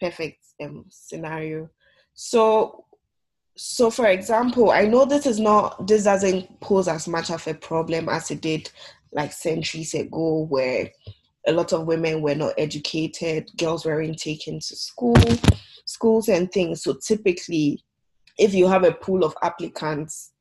perfect 0.00 0.38
um, 0.62 0.84
scenario. 0.90 1.68
So 2.14 2.84
so 3.56 3.90
for 3.90 4.06
example, 4.06 4.70
I 4.70 4.84
know 4.84 5.04
this 5.04 5.26
is 5.26 5.40
not 5.40 5.86
this 5.86 6.04
doesn't 6.04 6.60
pose 6.60 6.88
as 6.88 7.08
much 7.08 7.30
of 7.30 7.46
a 7.46 7.54
problem 7.54 8.08
as 8.08 8.30
it 8.30 8.40
did 8.40 8.70
like 9.12 9.32
centuries 9.32 9.94
ago 9.94 10.46
where 10.48 10.90
a 11.46 11.52
lot 11.52 11.72
of 11.72 11.86
women 11.86 12.20
were 12.20 12.34
not 12.34 12.52
educated, 12.58 13.48
girls 13.56 13.86
weren't 13.86 14.18
taken 14.18 14.60
to 14.60 14.76
school, 14.76 15.16
schools 15.86 16.28
and 16.28 16.52
things. 16.52 16.82
So 16.82 16.94
typically 16.94 17.82
if 18.38 18.54
you 18.54 18.68
have 18.68 18.84
a 18.84 18.92
pool 18.92 19.24
of 19.24 19.34
applicants, 19.42 20.32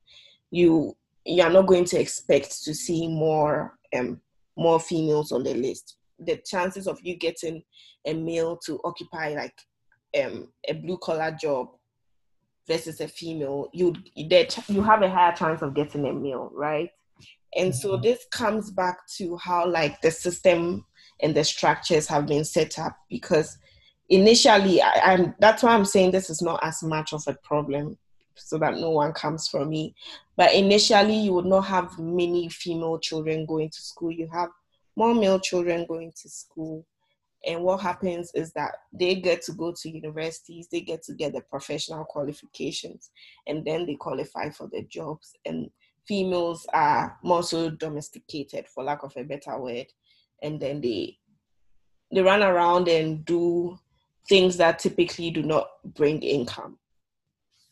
you 0.52 0.96
you 1.26 1.44
are 1.44 1.50
not 1.50 1.68
going 1.68 1.86
to 1.86 2.00
expect 2.00 2.64
to 2.64 2.74
see 2.74 3.08
more 3.08 3.78
um 3.96 4.22
more 4.56 4.80
females 4.80 5.32
on 5.32 5.44
the 5.44 5.54
list. 5.54 5.98
The 6.20 6.38
chances 6.38 6.88
of 6.88 7.00
you 7.02 7.16
getting 7.16 7.64
a 8.06 8.14
male 8.14 8.58
to 8.66 8.80
occupy 8.84 9.36
like 9.36 9.54
um 10.22 10.52
a 10.68 10.74
blue 10.74 10.98
collar 10.98 11.32
job 11.40 11.70
versus 12.68 13.00
a 13.02 13.08
female, 13.08 13.70
you 13.74 13.94
that 14.30 14.58
you 14.68 14.82
have 14.82 15.02
a 15.02 15.10
higher 15.10 15.34
chance 15.34 15.62
of 15.62 15.74
getting 15.74 16.06
a 16.06 16.14
male, 16.14 16.52
right? 16.54 16.90
And 17.56 17.74
so 17.74 17.94
mm-hmm. 17.94 18.04
this 18.04 18.26
comes 18.32 18.72
back 18.72 18.98
to 19.18 19.38
how 19.38 19.68
like 19.68 20.02
the 20.02 20.12
system 20.12 20.86
and 21.22 21.34
the 21.34 21.44
structures 21.44 22.08
have 22.08 22.28
been 22.28 22.46
set 22.46 22.78
up 22.78 22.96
because 23.10 23.58
initially 24.10 24.82
I, 24.82 25.14
am 25.14 25.36
that's 25.40 25.64
why 25.64 25.74
I'm 25.74 25.86
saying 25.86 26.12
this 26.12 26.30
is 26.30 26.42
not 26.42 26.60
as 26.64 26.84
much 26.84 27.14
of 27.14 27.24
a 27.28 27.34
problem 27.44 27.98
so 28.38 28.58
that 28.58 28.78
no 28.78 28.92
one 28.92 29.14
comes 29.14 29.48
for 29.48 29.66
me. 29.66 29.94
But 30.36 30.54
initially 30.54 31.16
you 31.16 31.34
would 31.34 31.46
not 31.46 31.66
have 31.66 31.98
many 32.00 32.50
female 32.50 33.00
children 33.00 33.46
going 33.46 33.70
to 33.70 33.82
school. 33.82 34.12
You 34.12 34.28
have 34.32 34.50
more 34.96 35.14
male 35.14 35.40
children 35.40 35.86
going 35.88 36.14
to 36.22 36.30
school. 36.30 36.86
And 37.46 37.64
what 37.64 37.82
happens 37.82 38.32
is 38.34 38.52
that 38.54 38.76
they 38.92 39.16
get 39.16 39.42
to 39.44 39.54
go 39.54 39.72
to 39.72 39.90
universities. 39.90 40.68
They 40.72 40.82
get 40.82 41.04
to 41.04 41.14
get 41.14 41.34
the 41.34 41.42
professional 41.42 42.04
qualifications. 42.06 43.12
And 43.48 43.66
then 43.66 43.86
they 43.86 43.96
qualify 43.96 44.50
for 44.50 44.68
the 44.68 44.84
jobs. 44.84 45.34
And 45.46 45.70
females 46.08 46.66
are 46.74 47.18
more 47.24 47.44
so 47.44 47.70
domesticated 47.70 48.68
for 48.68 48.84
lack 48.84 49.04
of 49.04 49.14
a 49.16 49.24
better 49.24 49.60
word. 49.60 49.88
And 50.42 50.60
then 50.60 50.82
they 50.82 51.18
they 52.12 52.22
run 52.22 52.42
around 52.42 52.88
and 52.88 53.26
do 53.26 53.78
things 54.30 54.58
that 54.58 54.80
typically 54.80 55.30
do 55.32 55.44
not 55.44 55.70
bring 55.94 56.22
income 56.22 56.78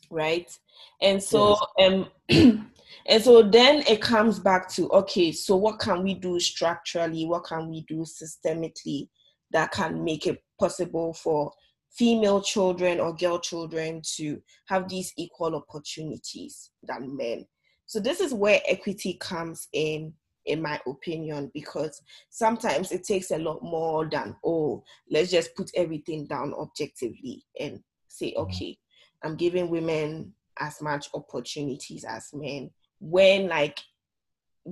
right 0.09 0.57
and 1.01 1.21
so 1.21 1.57
yes. 1.77 1.91
um 1.91 2.09
and 3.07 3.21
so 3.23 3.41
then 3.41 3.83
it 3.87 4.01
comes 4.01 4.39
back 4.39 4.69
to 4.69 4.89
okay 4.89 5.31
so 5.31 5.55
what 5.55 5.79
can 5.79 6.03
we 6.03 6.13
do 6.13 6.39
structurally 6.39 7.25
what 7.25 7.43
can 7.43 7.69
we 7.69 7.81
do 7.87 8.03
systemically 8.03 9.07
that 9.51 9.71
can 9.71 10.03
make 10.03 10.27
it 10.27 10.43
possible 10.59 11.13
for 11.13 11.51
female 11.95 12.41
children 12.41 12.99
or 12.99 13.15
girl 13.15 13.39
children 13.39 14.01
to 14.03 14.41
have 14.67 14.89
these 14.89 15.13
equal 15.17 15.55
opportunities 15.55 16.71
than 16.83 17.15
men. 17.15 17.45
So 17.85 17.99
this 17.99 18.19
is 18.19 18.33
where 18.33 18.59
equity 18.67 19.17
comes 19.19 19.67
in 19.73 20.13
in 20.45 20.61
my 20.61 20.79
opinion 20.85 21.49
because 21.53 22.01
sometimes 22.29 22.91
it 22.91 23.03
takes 23.03 23.31
a 23.31 23.37
lot 23.37 23.63
more 23.63 24.07
than 24.07 24.35
oh 24.45 24.83
let's 25.09 25.31
just 25.31 25.55
put 25.55 25.71
everything 25.75 26.27
down 26.27 26.53
objectively 26.53 27.43
and 27.59 27.79
say 28.07 28.27
mm-hmm. 28.31 28.41
okay 28.41 28.77
i'm 29.25 29.35
giving 29.35 29.69
women 29.69 30.33
as 30.59 30.81
much 30.81 31.09
opportunities 31.13 32.05
as 32.05 32.29
men 32.33 32.69
when 32.99 33.47
like 33.47 33.79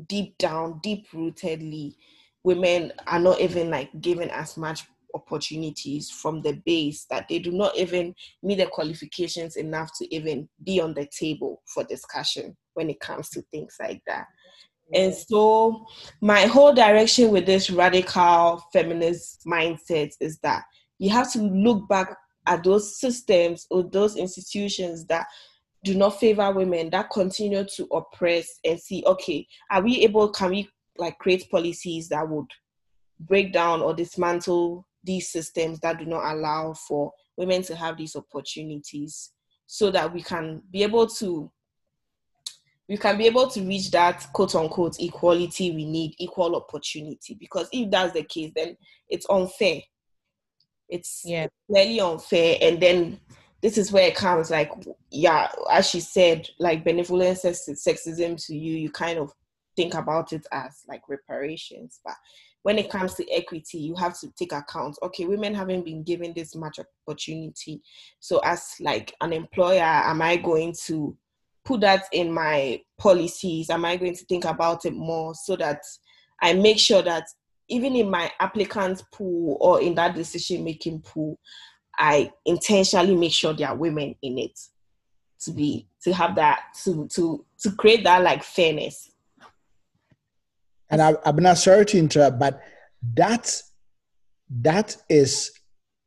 deep 0.08 0.38
down 0.38 0.80
deep 0.82 1.08
rootedly 1.12 1.96
women 2.44 2.92
are 3.08 3.20
not 3.20 3.40
even 3.40 3.70
like 3.70 3.90
given 4.02 4.30
as 4.30 4.58
much 4.58 4.86
opportunities 5.14 6.10
from 6.10 6.42
the 6.42 6.54
base 6.66 7.06
that 7.10 7.28
they 7.28 7.40
do 7.40 7.52
not 7.52 7.76
even 7.78 8.14
meet 8.42 8.56
the 8.56 8.66
qualifications 8.66 9.56
enough 9.56 9.92
to 9.98 10.14
even 10.14 10.50
be 10.64 10.82
on 10.82 10.94
the 10.94 11.08
table 11.18 11.62
for 11.66 11.84
discussion 11.84 12.56
when 12.74 12.90
it 12.90 13.00
comes 13.00 13.30
to 13.30 13.42
things 13.52 13.76
like 13.80 14.02
that. 14.08 14.26
And 14.94 15.14
so, 15.14 15.86
my 16.22 16.42
whole 16.42 16.74
direction 16.74 17.32
with 17.32 17.46
this 17.46 17.70
radical 17.70 18.64
feminist 18.74 19.42
mindset 19.48 20.12
is 20.20 20.38
that 20.40 20.64
you 21.00 21.10
have 21.10 21.32
to 21.34 21.40
look 21.40 21.88
back 21.88 22.16
at 22.46 22.64
those 22.64 23.00
systems 23.00 23.66
or 23.70 23.84
those 23.84 24.16
institutions 24.18 25.06
that 25.06 25.28
do 25.84 25.96
not 25.96 26.20
favor 26.20 26.52
women, 26.52 26.90
that 26.92 27.10
continue 27.10 27.66
to 27.76 27.86
oppress, 27.92 28.60
and 28.64 28.80
see, 28.80 29.04
okay, 29.06 29.46
are 29.70 29.82
we 29.82 30.02
able, 30.02 30.30
can 30.30 30.50
we 30.52 30.70
like 30.98 31.18
create 31.20 31.50
policies 31.50 32.10
that 32.10 32.28
would 32.28 32.48
break 33.20 33.52
down 33.52 33.82
or 33.82 33.94
dismantle 33.94 34.86
these 35.04 35.30
systems 35.30 35.80
that 35.80 36.00
do 36.00 36.06
not 36.06 36.34
allow 36.34 36.74
for 36.74 37.12
women 37.38 37.62
to 37.64 37.76
have 37.76 37.98
these 37.98 38.16
opportunities 38.16 39.32
so 39.66 39.92
that 39.92 40.14
we 40.14 40.22
can 40.22 40.62
be 40.72 40.84
able 40.84 41.08
to 41.08 41.52
we 42.90 42.98
can 42.98 43.18
be 43.18 43.26
able 43.26 43.48
to 43.48 43.62
reach 43.62 43.92
that 43.92 44.26
quote 44.34 44.56
unquote 44.56 45.00
equality 45.00 45.72
we 45.72 45.86
need 45.86 46.14
equal 46.20 46.56
opportunity? 46.56 47.36
Because 47.40 47.68
if 47.72 47.90
that's 47.90 48.14
the 48.14 48.24
case 48.24 48.52
then 48.56 48.78
it's 49.10 49.26
unfair 49.30 49.82
it's 50.94 51.22
yeah 51.26 51.48
really 51.70 52.00
unfair 52.00 52.58
and 52.62 52.80
then 52.82 53.20
this 53.62 53.78
is 53.78 53.92
where 53.92 54.08
it 54.08 54.16
comes 54.16 54.50
like 54.50 54.72
yeah 55.10 55.50
as 55.72 55.90
she 55.90 56.00
said 56.00 56.48
like 56.60 56.84
benevolent 56.84 57.38
sexism 57.38 58.46
to 58.46 58.56
you 58.56 58.78
you 58.78 58.90
kind 58.90 59.18
of 59.18 59.34
think 59.76 59.94
about 59.94 60.34
it 60.34 60.46
as 60.52 60.84
like 60.88 61.02
reparations. 61.08 62.00
But 62.04 62.16
when 62.64 62.78
it 62.78 62.90
comes 62.90 63.14
to 63.16 63.32
equity, 63.32 63.80
you 63.80 63.96
have 63.96 64.18
to 64.20 64.32
take 64.38 64.54
account. 64.54 64.98
Okay, 65.04 65.26
women 65.26 65.54
haven't 65.54 65.86
been 65.86 66.04
given 66.04 66.34
this 66.34 66.56
much 66.56 66.80
opportunity. 67.08 67.82
So 68.20 68.40
as 68.40 68.76
like 68.80 69.14
an 69.22 69.34
employer, 69.34 69.82
am 69.82 70.22
I 70.22 70.38
going 70.38 70.74
to 70.86 71.18
put 71.66 71.82
that 71.82 72.06
in 72.12 72.32
my 72.32 72.82
policies? 72.98 73.70
Am 73.70 73.86
I 73.86 73.98
going 73.98 74.16
to 74.16 74.26
think 74.26 74.46
about 74.46 74.86
it 74.86 74.94
more 74.94 75.34
so 75.36 75.56
that 75.58 75.82
I 76.42 76.54
make 76.54 76.80
sure 76.80 77.02
that 77.02 77.28
even 77.74 77.96
in 77.96 78.10
my 78.10 78.32
applicant 78.40 79.04
pool 79.12 79.58
or 79.60 79.82
in 79.82 79.96
that 79.96 80.16
decision 80.16 80.64
making 80.64 81.02
pool, 81.02 81.40
I 81.98 82.32
intentionally 82.46 83.16
make 83.16 83.34
sure 83.34 83.54
there 83.54 83.70
are 83.70 83.76
women 83.76 84.16
in 84.22 84.38
it 84.38 84.60
to 85.42 85.52
be 85.52 85.88
to 86.04 86.14
have 86.14 86.36
that 86.36 86.62
to 86.84 87.08
to 87.10 87.46
to 87.60 87.72
create 87.72 88.04
that 88.06 88.24
like 88.24 88.44
fairness 88.44 89.14
and 90.94 91.02
I, 91.02 91.16
I'm 91.26 91.38
not 91.38 91.58
sorry 91.58 91.86
to 91.86 91.98
interrupt, 91.98 92.38
but 92.38 92.62
that 93.16 93.60
that 94.62 94.96
is 95.10 95.52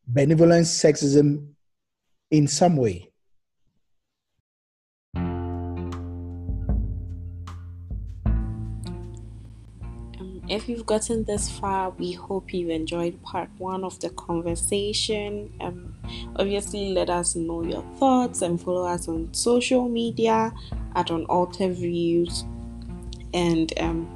benevolent 0.06 0.66
sexism 0.66 1.48
in 2.30 2.46
some 2.46 2.76
way. 2.76 3.10
If 10.48 10.68
you've 10.68 10.86
gotten 10.86 11.24
this 11.24 11.48
far, 11.50 11.90
we 11.90 12.12
hope 12.12 12.54
you 12.54 12.70
enjoyed 12.70 13.20
part 13.22 13.48
one 13.58 13.82
of 13.84 13.98
the 14.00 14.10
conversation. 14.10 15.52
Um, 15.60 15.94
obviously, 16.36 16.92
let 16.92 17.10
us 17.10 17.34
know 17.34 17.62
your 17.62 17.84
thoughts 17.98 18.42
and 18.42 18.60
follow 18.60 18.86
us 18.86 19.08
on 19.08 19.32
social 19.34 19.88
media 19.88 20.52
at 20.94 21.10
on 21.10 21.26
Views. 21.74 22.44
And 23.34 23.72
um, 23.78 24.08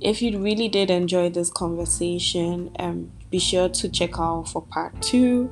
if 0.00 0.20
you 0.20 0.38
really 0.38 0.68
did 0.68 0.90
enjoy 0.90 1.30
this 1.30 1.50
conversation, 1.50 2.70
um, 2.78 3.10
be 3.30 3.38
sure 3.38 3.68
to 3.70 3.88
check 3.88 4.18
out 4.18 4.48
for 4.48 4.62
part 4.62 5.00
two. 5.00 5.50